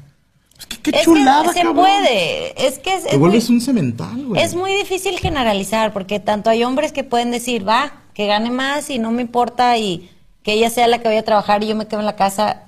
[0.59, 1.77] Es que qué es chulada, que se cabrón.
[1.77, 2.67] puede.
[2.67, 4.43] Es que es, Te es muy, vuelves un cemental, güey.
[4.43, 8.91] es muy difícil generalizar porque tanto hay hombres que pueden decir, va, que gane más
[8.91, 10.11] y no me importa y
[10.43, 12.65] que ella sea la que vaya a trabajar y yo me quedo en la casa,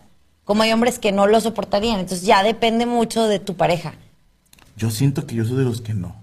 [0.47, 2.01] como hay hombres que no lo soportarían.
[2.01, 3.92] Entonces ya depende mucho de tu pareja.
[4.76, 6.16] Yo siento que yo soy de los que no.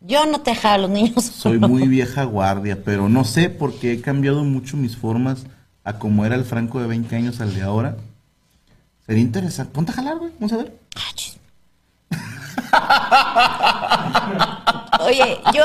[0.00, 1.24] Yo no te dejaba a los niños.
[1.36, 5.44] Soy muy vieja guardia, pero no sé porque he cambiado mucho mis formas
[5.84, 7.98] a como era el Franco de 20 años al de ahora.
[9.04, 9.72] Sería interesante.
[9.74, 10.32] Ponte a jalar, güey.
[10.38, 10.78] Vamos a ver.
[10.96, 11.10] Ah.
[15.00, 15.64] Oye, yo,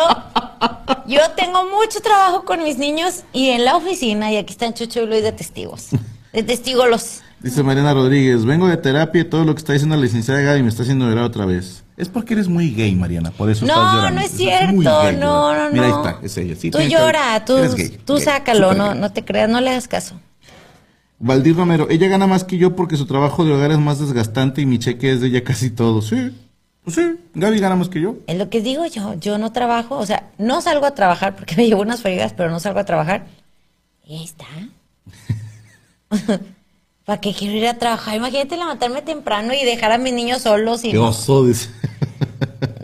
[1.06, 5.04] yo tengo mucho trabajo con mis niños y en la oficina, y aquí están Chucho
[5.04, 5.90] y Luis de testigos.
[6.34, 7.22] De testigos los.
[7.42, 10.64] Dice Mariana Rodríguez, vengo de terapia y todo lo que está diciendo la licenciada Gaby
[10.64, 11.84] me está haciendo llorar otra vez.
[11.96, 14.20] Es porque eres muy gay, Mariana, por eso estás No, llorando.
[14.20, 14.68] no es muy cierto,
[15.04, 15.68] gay, no, ¿verdad?
[15.68, 15.96] no, Mira, no.
[15.96, 16.56] ahí está, es ella.
[16.56, 19.00] Sí, tú llora, tú, gay, tú gay, sácalo, no, gay.
[19.00, 20.20] no te creas, no le hagas caso.
[21.20, 24.62] Valdir Romero, ella gana más que yo porque su trabajo de hogar es más desgastante
[24.62, 26.02] y mi cheque es de ella casi todo.
[26.02, 26.36] Sí,
[26.84, 28.16] pues sí, Gaby gana más que yo.
[28.28, 31.56] Es lo que digo yo, yo no trabajo, o sea, no salgo a trabajar porque
[31.58, 33.26] me llevo unas fregas, pero no salgo a trabajar.
[34.04, 34.46] Y ahí está.
[37.06, 38.16] ¿Para qué quiero ir a trabajar?
[38.16, 41.70] Imagínate levantarme temprano y dejar a mis niños solos y Qué oso, dice.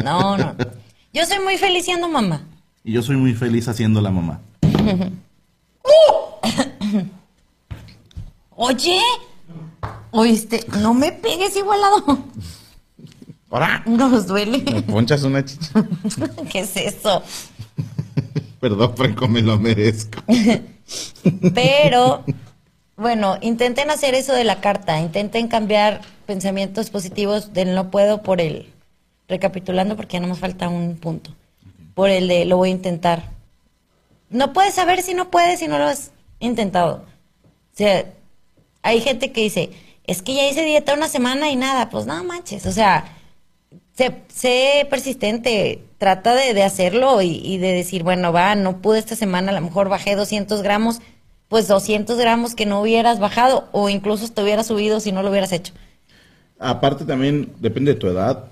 [0.03, 0.55] No, no.
[1.13, 2.43] Yo soy muy feliz siendo mamá.
[2.84, 4.39] Y yo soy muy feliz haciendo la mamá.
[8.55, 8.99] Oye,
[10.11, 12.19] oíste, no me pegues igualado.
[13.49, 13.84] ¡Ahora!
[13.86, 14.59] Nos duele.
[14.59, 15.72] Me ponchas una chicha.
[16.51, 17.24] ¿Qué es eso?
[18.59, 20.24] Perdón, Franco, me lo merezco.
[21.53, 22.24] Pero,
[22.98, 25.00] bueno, intenten hacer eso de la carta.
[25.00, 28.72] Intenten cambiar pensamientos positivos del no puedo por el,
[29.28, 31.32] recapitulando porque ya no nos falta un punto,
[31.96, 33.32] por el de lo voy a intentar.
[34.30, 37.06] No puedes saber si no puedes si no lo has intentado.
[37.74, 38.06] O sea,
[38.84, 39.72] hay gente que dice,
[40.06, 43.06] es que ya hice dieta una semana y nada, pues no manches, o sea,
[43.96, 49.00] sé, sé persistente, trata de, de hacerlo y, y de decir, bueno, va, no pude
[49.00, 51.02] esta semana, a lo mejor bajé 200 gramos,
[51.52, 55.30] pues 200 gramos que no hubieras bajado o incluso te hubieras subido si no lo
[55.30, 55.74] hubieras hecho.
[56.58, 58.45] Aparte también depende de tu edad.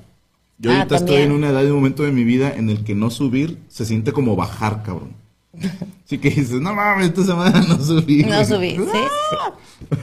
[0.58, 2.84] Yo Ah, ahorita estoy en una edad y un momento de mi vida en el
[2.84, 5.14] que no subir se siente como bajar, cabrón.
[6.06, 8.24] Así que dices, no mames, esta semana no subí.
[8.26, 8.84] No subí, sí.
[8.84, 9.96] sí.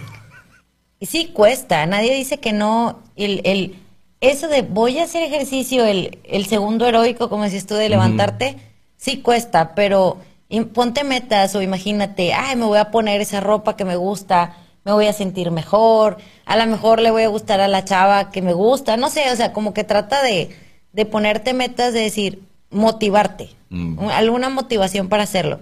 [0.98, 3.00] Y sí cuesta, nadie dice que no.
[3.14, 3.74] El, el,
[4.22, 8.56] eso de voy a hacer ejercicio, el, el segundo heroico, como decías tú, de levantarte,
[8.96, 10.16] sí cuesta, pero
[10.72, 14.92] ponte metas o imagínate, ay, me voy a poner esa ropa que me gusta, me
[14.92, 18.42] voy a sentir mejor, a lo mejor le voy a gustar a la chava que
[18.42, 20.56] me gusta, no sé, o sea, como que trata de,
[20.92, 24.08] de ponerte metas, de decir, motivarte, Mm.
[24.10, 25.58] alguna motivación para hacerlo.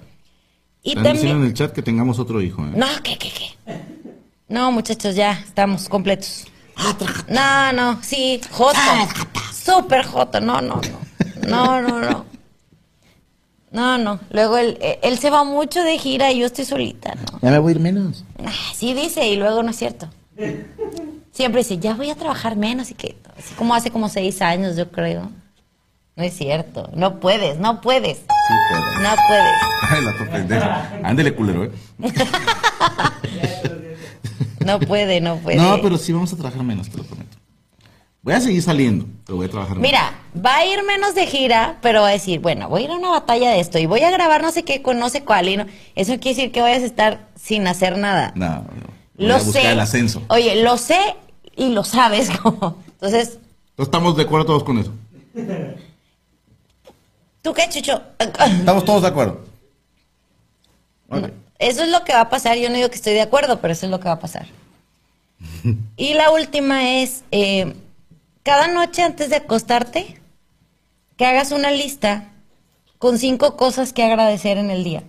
[0.83, 2.63] Y diciendo en el chat que tengamos otro hijo.
[2.63, 2.73] ¿eh?
[2.77, 3.81] no, ¿qué, qué, qué?
[4.47, 6.47] No, muchachos, ya estamos completos.
[7.29, 8.79] No, no, sí, Joto.
[9.55, 11.49] Súper Joto, no, no, no.
[11.49, 12.27] No, no, no.
[13.75, 14.21] No, no.
[14.31, 17.41] Luego él, eh, él se va mucho de gira y yo estoy solita, ¿no?
[17.43, 18.25] Ya me voy a ir menos.
[18.45, 20.09] Ah, Sí dice y luego no es cierto.
[21.33, 24.77] Siempre dice, ya voy a trabajar menos y que, así como hace como seis años,
[24.77, 25.29] yo creo.
[26.15, 26.89] No es cierto.
[26.95, 28.19] No puedes, no puedes.
[28.19, 28.85] Sí, puedo.
[29.03, 29.55] No puedes.
[29.91, 30.93] Ay, la pendeja.
[31.03, 31.73] Ándele, culero, ¿eh?
[34.65, 35.59] No puede, no puede.
[35.59, 37.34] No, pero sí vamos a trabajar menos, te lo prometo.
[38.25, 39.77] Voy a seguir saliendo, pero voy a trabajar.
[39.77, 42.91] Mira, va a ir menos de gira, pero va a decir, bueno, voy a ir
[42.91, 45.25] a una batalla de esto y voy a grabar no sé qué con no sé
[45.25, 45.47] cuál.
[45.51, 48.33] Y no, eso quiere decir que vayas a estar sin hacer nada.
[48.35, 48.65] No, no.
[49.17, 49.73] Voy lo a buscar sé.
[49.73, 50.23] el ascenso.
[50.29, 50.99] Oye, lo sé
[51.55, 52.31] y lo sabes.
[52.43, 52.79] como.
[52.93, 53.39] Entonces, Entonces,
[53.79, 54.93] estamos de acuerdo todos con eso.
[57.43, 58.01] ¿tú qué, Chucho?
[58.19, 59.41] Estamos todos de acuerdo.
[61.59, 62.57] Eso es lo que va a pasar.
[62.57, 64.47] Yo no digo que estoy de acuerdo, pero eso es lo que va a pasar.
[65.99, 67.75] Y la última es, eh,
[68.45, 70.21] cada noche antes de acostarte,
[71.17, 72.31] que hagas una lista
[72.99, 75.03] con cinco cosas que agradecer en el día.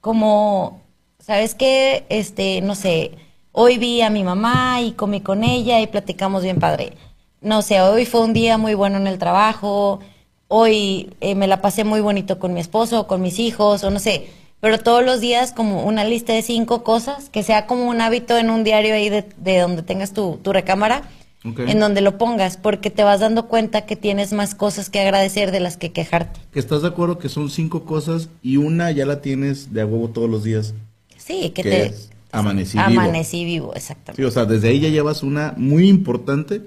[0.00, 0.80] Como,
[1.20, 2.04] ¿sabes qué?
[2.08, 3.12] Este, no sé,
[3.52, 6.94] hoy vi a mi mamá y comí con ella y platicamos bien padre.
[7.40, 10.00] No sé, hoy fue un día muy bueno en el trabajo,
[10.48, 14.00] hoy eh, me la pasé muy bonito con mi esposo con mis hijos, o no
[14.00, 14.28] sé,
[14.58, 18.36] pero todos los días como una lista de cinco cosas, que sea como un hábito
[18.36, 21.02] en un diario ahí de, de donde tengas tu, tu recámara,
[21.44, 25.50] En donde lo pongas, porque te vas dando cuenta que tienes más cosas que agradecer
[25.50, 26.40] de las que quejarte.
[26.52, 29.86] Que estás de acuerdo que son cinco cosas y una ya la tienes de a
[29.86, 30.74] huevo todos los días.
[31.16, 31.86] Sí, que Que te...
[31.86, 33.00] es amanecí vivo.
[33.00, 34.22] Amanecí vivo, exactamente.
[34.22, 36.62] Sí, o sea, desde ahí ya llevas una muy importante.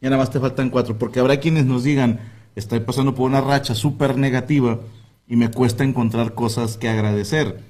[0.00, 0.98] Ya nada más te faltan cuatro.
[0.98, 2.20] Porque habrá quienes nos digan,
[2.54, 4.78] estoy pasando por una racha súper negativa
[5.26, 7.60] y me cuesta encontrar cosas que agradecer.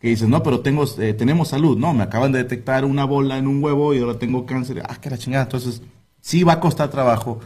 [0.00, 1.78] Que dices, no, pero tengo, eh, tenemos salud.
[1.78, 4.82] No, me acaban de detectar una bola en un huevo y ahora tengo cáncer.
[4.88, 5.44] Ah, que la chingada.
[5.44, 5.80] Entonces,
[6.22, 7.40] sí va a costar trabajo.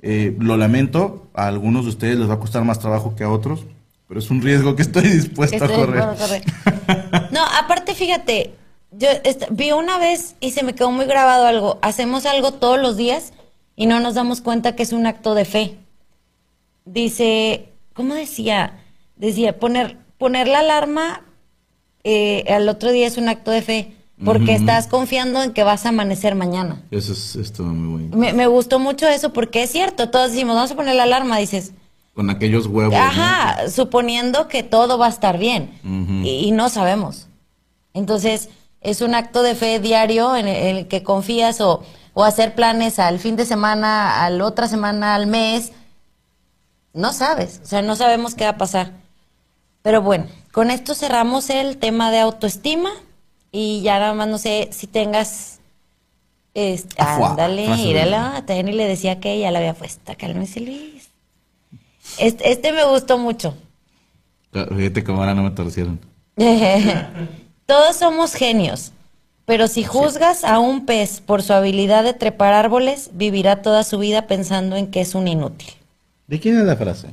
[0.00, 3.30] Eh, lo lamento, a algunos de ustedes les va a costar más trabajo que a
[3.30, 3.66] otros,
[4.08, 6.04] pero es un riesgo que estoy dispuesto a correr.
[7.30, 8.54] No, aparte, fíjate,
[8.90, 9.08] yo
[9.50, 11.78] vi una vez y se me quedó muy grabado algo.
[11.82, 13.32] Hacemos algo todos los días
[13.74, 15.78] y no nos damos cuenta que es un acto de fe.
[16.84, 18.80] Dice, ¿cómo decía?
[19.16, 21.22] Decía, poner, poner la alarma
[22.04, 23.96] eh, al otro día es un acto de fe.
[24.24, 26.82] Porque estás confiando en que vas a amanecer mañana.
[26.90, 28.16] Eso es esto muy bueno.
[28.16, 30.10] Me, me, gustó mucho eso porque es cierto.
[30.10, 31.38] Todos decimos, vamos a poner la alarma.
[31.38, 31.72] Dices,
[32.14, 32.94] con aquellos huevos.
[32.94, 35.70] Ajá, suponiendo que todo va a estar bien.
[36.24, 37.28] y, no sabemos.
[37.94, 38.50] Entonces,
[38.80, 43.18] es un acto de fe diario en el, que confías o, o, hacer planes al
[43.18, 45.72] fin de semana, a la otra semana, al mes.
[46.92, 48.92] No sabes, o sea, no sabemos qué va a pasar.
[49.80, 52.90] Pero bueno, con esto cerramos el tema de autoestima.
[53.52, 55.60] Y ya nada más no sé si tengas.
[56.54, 58.42] Este, ándale, mírala.
[58.46, 60.12] También le decía que ella la había puesto.
[60.18, 61.10] Cálmese, Luis.
[62.18, 63.54] Este, este me gustó mucho.
[64.52, 66.00] Fíjate cómo ahora no me torcieron.
[67.66, 68.92] Todos somos genios,
[69.44, 73.98] pero si juzgas a un pez por su habilidad de trepar árboles, vivirá toda su
[73.98, 75.70] vida pensando en que es un inútil.
[76.26, 77.08] ¿De quién es la frase?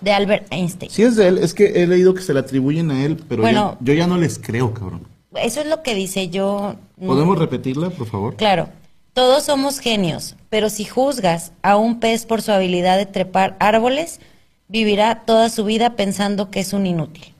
[0.00, 0.90] De Albert Einstein.
[0.90, 3.48] Sí es de él, es que he leído que se la atribuyen a él, pero
[3.50, 5.06] yo, yo ya no les creo, cabrón.
[5.34, 6.76] Eso es lo que dice yo.
[6.98, 8.36] ¿Podemos repetirla, por favor?
[8.36, 8.68] Claro.
[9.12, 14.20] Todos somos genios, pero si juzgas a un pez por su habilidad de trepar árboles,
[14.68, 17.34] vivirá toda su vida pensando que es un inútil.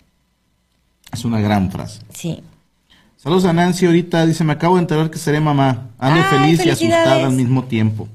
[1.12, 2.00] Es una gran frase.
[2.12, 2.42] Sí.
[3.16, 5.90] Saludos a Nancy ahorita, dice, me acabo de enterar que seré mamá.
[5.98, 8.08] Ando feliz y asustada al mismo tiempo.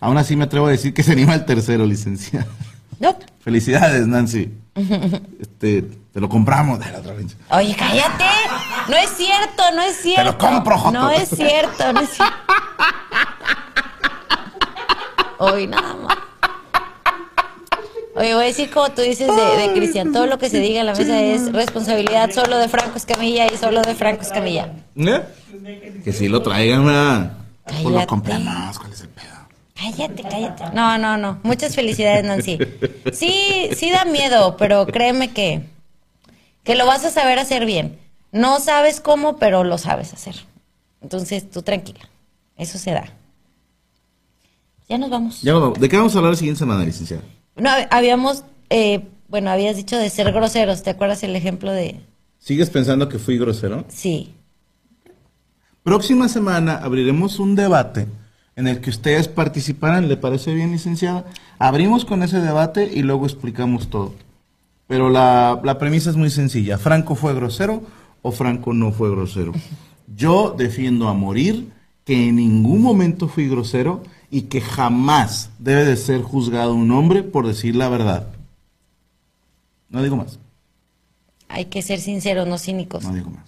[0.00, 2.46] Aún así me atrevo a decir que se anima el tercero, licenciada.
[2.98, 3.14] No.
[3.40, 4.50] Felicidades, Nancy.
[5.40, 7.36] este, te lo compramos de la otra vez.
[7.50, 8.24] Oye, cállate.
[8.88, 10.22] No es cierto, no es cierto.
[10.22, 10.92] Te lo compro, Joto.
[10.92, 12.34] No es cierto, no es cierto.
[15.38, 16.18] Hoy nada más.
[18.16, 20.86] Oye, voy a decir como tú dices de, Cristian, todo lo que se diga en
[20.86, 24.72] la mesa es responsabilidad solo de Franco Escamilla y solo de Franco Escamilla.
[24.96, 25.22] ¿Eh?
[26.04, 27.32] Que si lo traigan, ¿verdad?
[27.64, 29.08] Pues lo compramos, ¿cuál es el?
[29.74, 30.64] Cállate, cállate.
[30.72, 31.40] No, no, no.
[31.42, 32.58] Muchas felicidades, Nancy.
[33.12, 35.66] Sí, sí da miedo, pero créeme que,
[36.62, 37.98] que lo vas a saber hacer bien.
[38.30, 40.36] No sabes cómo, pero lo sabes hacer.
[41.02, 42.08] Entonces, tú tranquila.
[42.56, 43.12] Eso se da.
[44.88, 45.42] Ya nos vamos.
[45.42, 45.78] Ya vamos.
[45.80, 47.22] ¿De qué vamos a hablar la siguiente semana, licenciada?
[47.56, 50.82] No, habíamos, eh, bueno, habías dicho de ser groseros.
[50.82, 52.00] ¿Te acuerdas el ejemplo de...?
[52.38, 53.84] ¿Sigues pensando que fui grosero?
[53.88, 54.34] Sí.
[55.82, 58.06] Próxima semana abriremos un debate
[58.56, 60.08] en el que ustedes participarán.
[60.08, 61.24] ¿Le parece bien, licenciada?
[61.58, 64.14] Abrimos con ese debate y luego explicamos todo.
[64.86, 66.78] Pero la, la premisa es muy sencilla.
[66.78, 67.82] ¿Franco fue grosero
[68.22, 69.52] o Franco no fue grosero?
[70.14, 71.72] Yo defiendo a morir
[72.04, 77.22] que en ningún momento fui grosero y que jamás debe de ser juzgado un hombre
[77.22, 78.26] por decir la verdad.
[79.88, 80.38] No digo más.
[81.48, 83.04] Hay que ser sinceros, no cínicos.
[83.04, 83.44] No digo más.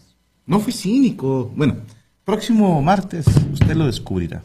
[0.47, 1.51] No fui cínico.
[1.57, 1.77] Bueno,
[2.25, 4.43] próximo martes usted lo descubrirá.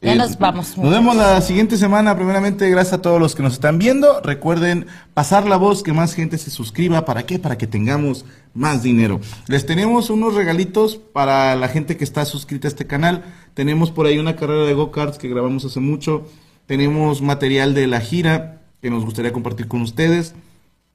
[0.00, 0.78] Ya nos vamos.
[0.78, 2.14] Nos vemos la siguiente semana.
[2.14, 4.20] Primeramente, gracias a todos los que nos están viendo.
[4.20, 7.04] Recuerden pasar la voz, que más gente se suscriba.
[7.04, 7.38] ¿Para qué?
[7.38, 8.24] Para que tengamos
[8.54, 9.20] más dinero.
[9.48, 13.24] Les tenemos unos regalitos para la gente que está suscrita a este canal.
[13.54, 16.26] Tenemos por ahí una carrera de go-karts que grabamos hace mucho.
[16.66, 20.34] Tenemos material de la gira que nos gustaría compartir con ustedes.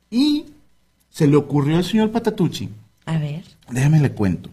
[0.09, 0.45] Y
[1.09, 2.69] se le ocurrió al señor Patatucci.
[3.05, 3.43] A ver.
[3.69, 4.49] Déjame le cuento.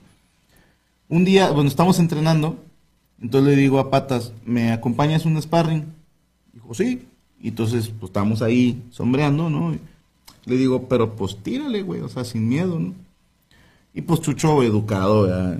[1.08, 2.58] Un día, bueno, estamos entrenando
[3.20, 5.84] entonces le digo a Patas, ¿me acompañas un sparring?
[6.52, 7.06] Dijo, sí.
[7.40, 9.74] Y entonces, pues estamos ahí sombreando, ¿no?
[10.46, 12.94] le digo, pero pues tírale, güey, o sea, sin miedo, ¿no?
[13.94, 15.58] Y pues Chucho, educado, ¿verdad?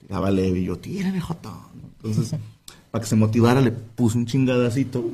[0.00, 1.52] Tiraba leve y yo, tírale, Joto.
[1.96, 2.38] Entonces,
[2.90, 5.10] para que se motivara, le puse un chingadacito.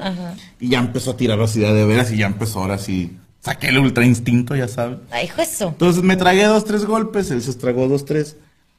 [0.61, 3.17] Y ya empezó a tirar así de veras y ya empezó ahora sí.
[3.41, 5.01] Saqué el ultra instinto, ya saben.
[5.11, 5.69] Ay, eso.
[5.69, 8.37] Entonces me tragué dos, tres golpes, él se tragó dos, tres.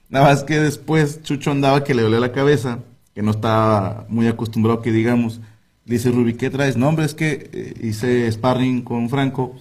[0.10, 2.80] Nada más que después Chucho andaba que le dolía la cabeza,
[3.14, 5.42] que no estaba muy acostumbrado que digamos.
[5.86, 6.78] Le dice Ruby, ¿qué traes?
[6.78, 9.56] No, hombre, es que eh, hice sparring con Franco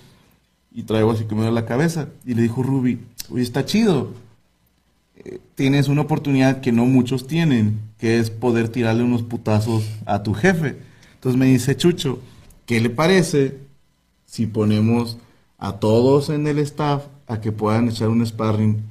[0.73, 2.09] y traigo así que me duele la cabeza.
[2.25, 4.13] Y le dijo Ruby, oye, está chido.
[5.17, 10.23] Eh, tienes una oportunidad que no muchos tienen, que es poder tirarle unos putazos a
[10.23, 10.77] tu jefe.
[11.15, 12.21] Entonces me dice Chucho,
[12.67, 13.59] ¿qué le parece
[14.27, 15.19] si ponemos
[15.59, 18.83] a todos en el staff a que puedan echar un sparring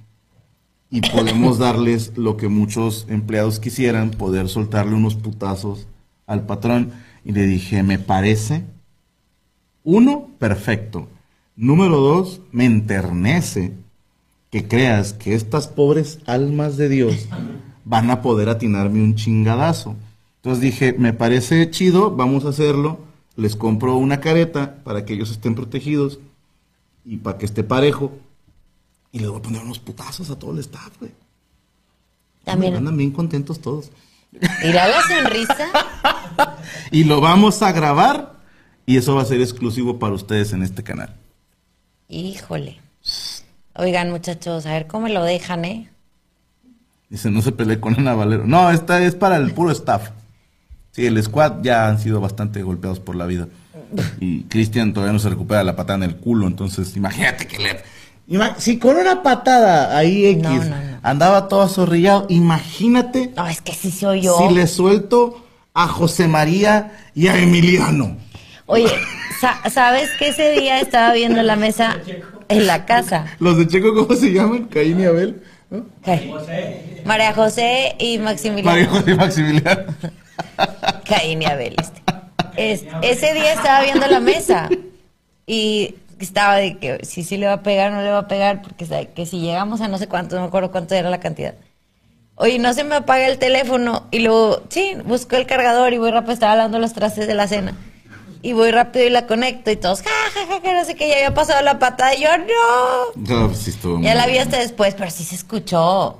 [0.89, 5.87] y podemos darles lo que muchos empleados quisieran, poder soltarle unos putazos
[6.27, 6.91] al patrón.
[7.23, 8.63] Y le dije, me parece,
[9.83, 11.07] uno, perfecto.
[11.55, 13.73] Número dos, me enternece
[14.51, 17.27] que creas que estas pobres almas de Dios
[17.83, 19.95] van a poder atinarme un chingadazo.
[20.37, 22.99] Entonces dije, me parece chido, vamos a hacerlo.
[23.35, 26.19] Les compro una careta para que ellos estén protegidos
[27.03, 28.11] y para que esté parejo.
[29.15, 31.09] Y les voy a poner unos putazos a todo el staff, güey.
[32.43, 32.75] También.
[32.75, 33.89] Andan bien contentos todos.
[34.61, 35.69] Mira la sonrisa.
[36.91, 38.33] Y lo vamos a grabar
[38.85, 41.15] y eso va a ser exclusivo para ustedes en este canal.
[42.09, 42.79] Híjole.
[43.75, 45.89] Oigan, muchachos, a ver cómo lo dejan, ¿eh?
[47.09, 48.45] Dice, no se pelee con Ana Valero.
[48.45, 50.09] No, esta es para el puro staff.
[50.91, 53.47] Sí, el squad ya han sido bastante golpeados por la vida.
[54.19, 57.94] Y Cristian todavía no se recupera la patada en el culo, entonces imagínate que le...
[58.57, 60.99] Si con una patada ahí X No, no, no.
[61.03, 64.37] andaba todo azorrillado, imagínate No, es que sí soy yo.
[64.37, 68.17] si le suelto a José María y a Emiliano.
[68.65, 68.89] Oye,
[69.39, 71.97] sa- ¿sabes que ese día estaba viendo la mesa
[72.49, 73.25] en la casa?
[73.39, 74.65] Los de Checo, ¿cómo se llaman?
[74.65, 75.43] Caín y Abel.
[76.03, 76.33] ¿Qué?
[77.05, 78.71] María José y Maximiliano.
[78.71, 79.83] María José y Maximiliano.
[81.07, 81.75] Caín y Abel.
[81.77, 82.01] este.
[82.57, 84.69] Es- ese día estaba viendo la mesa
[85.45, 88.61] y estaba de que si sí le va a pegar no le va a pegar,
[88.61, 91.19] porque sabe que si llegamos a no sé cuánto, no me acuerdo cuánto era la
[91.19, 91.55] cantidad.
[92.35, 96.11] Oye, no se me apaga el teléfono y luego, sí, busco el cargador y voy
[96.11, 97.73] rápido, estaba lavando los trastes de la cena.
[98.41, 101.07] Y voy rápido y la conecto y todos, ja, ja, ja, que no sé qué,
[101.09, 102.45] ya había pasado la patada y yo, no.
[103.15, 106.19] No, pues sí estuvo Ya muy la vi hasta después, pero sí se escuchó.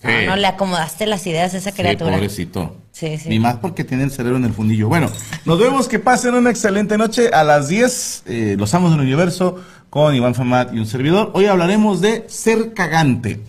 [0.00, 0.06] Sí.
[0.06, 2.12] No, no le acomodaste las ideas a esa Sí, criatura.
[2.12, 2.76] pobrecito.
[2.98, 3.28] Sí, sí.
[3.28, 4.88] Ni más porque tiene el cerebro en el fundillo.
[4.88, 5.08] Bueno,
[5.44, 8.24] nos vemos que pasen una excelente noche a las 10.
[8.26, 11.30] eh, Los Amos del Universo con Iván Famat y un servidor.
[11.34, 13.40] Hoy hablaremos de ser cagante.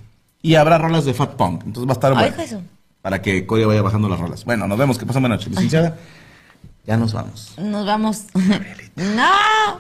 [0.43, 1.63] Y habrá rolas de Fat Punk.
[1.65, 2.37] Entonces va a estar bueno.
[2.37, 2.61] de su-
[3.01, 4.45] Para que Corea vaya bajando las rolas.
[4.45, 4.99] Bueno, nos vemos.
[4.99, 5.49] Que pasen buena noche.
[5.49, 5.97] Licenciada,
[6.85, 7.53] ya nos vamos.
[7.57, 8.25] Nos vamos.
[8.95, 9.79] no.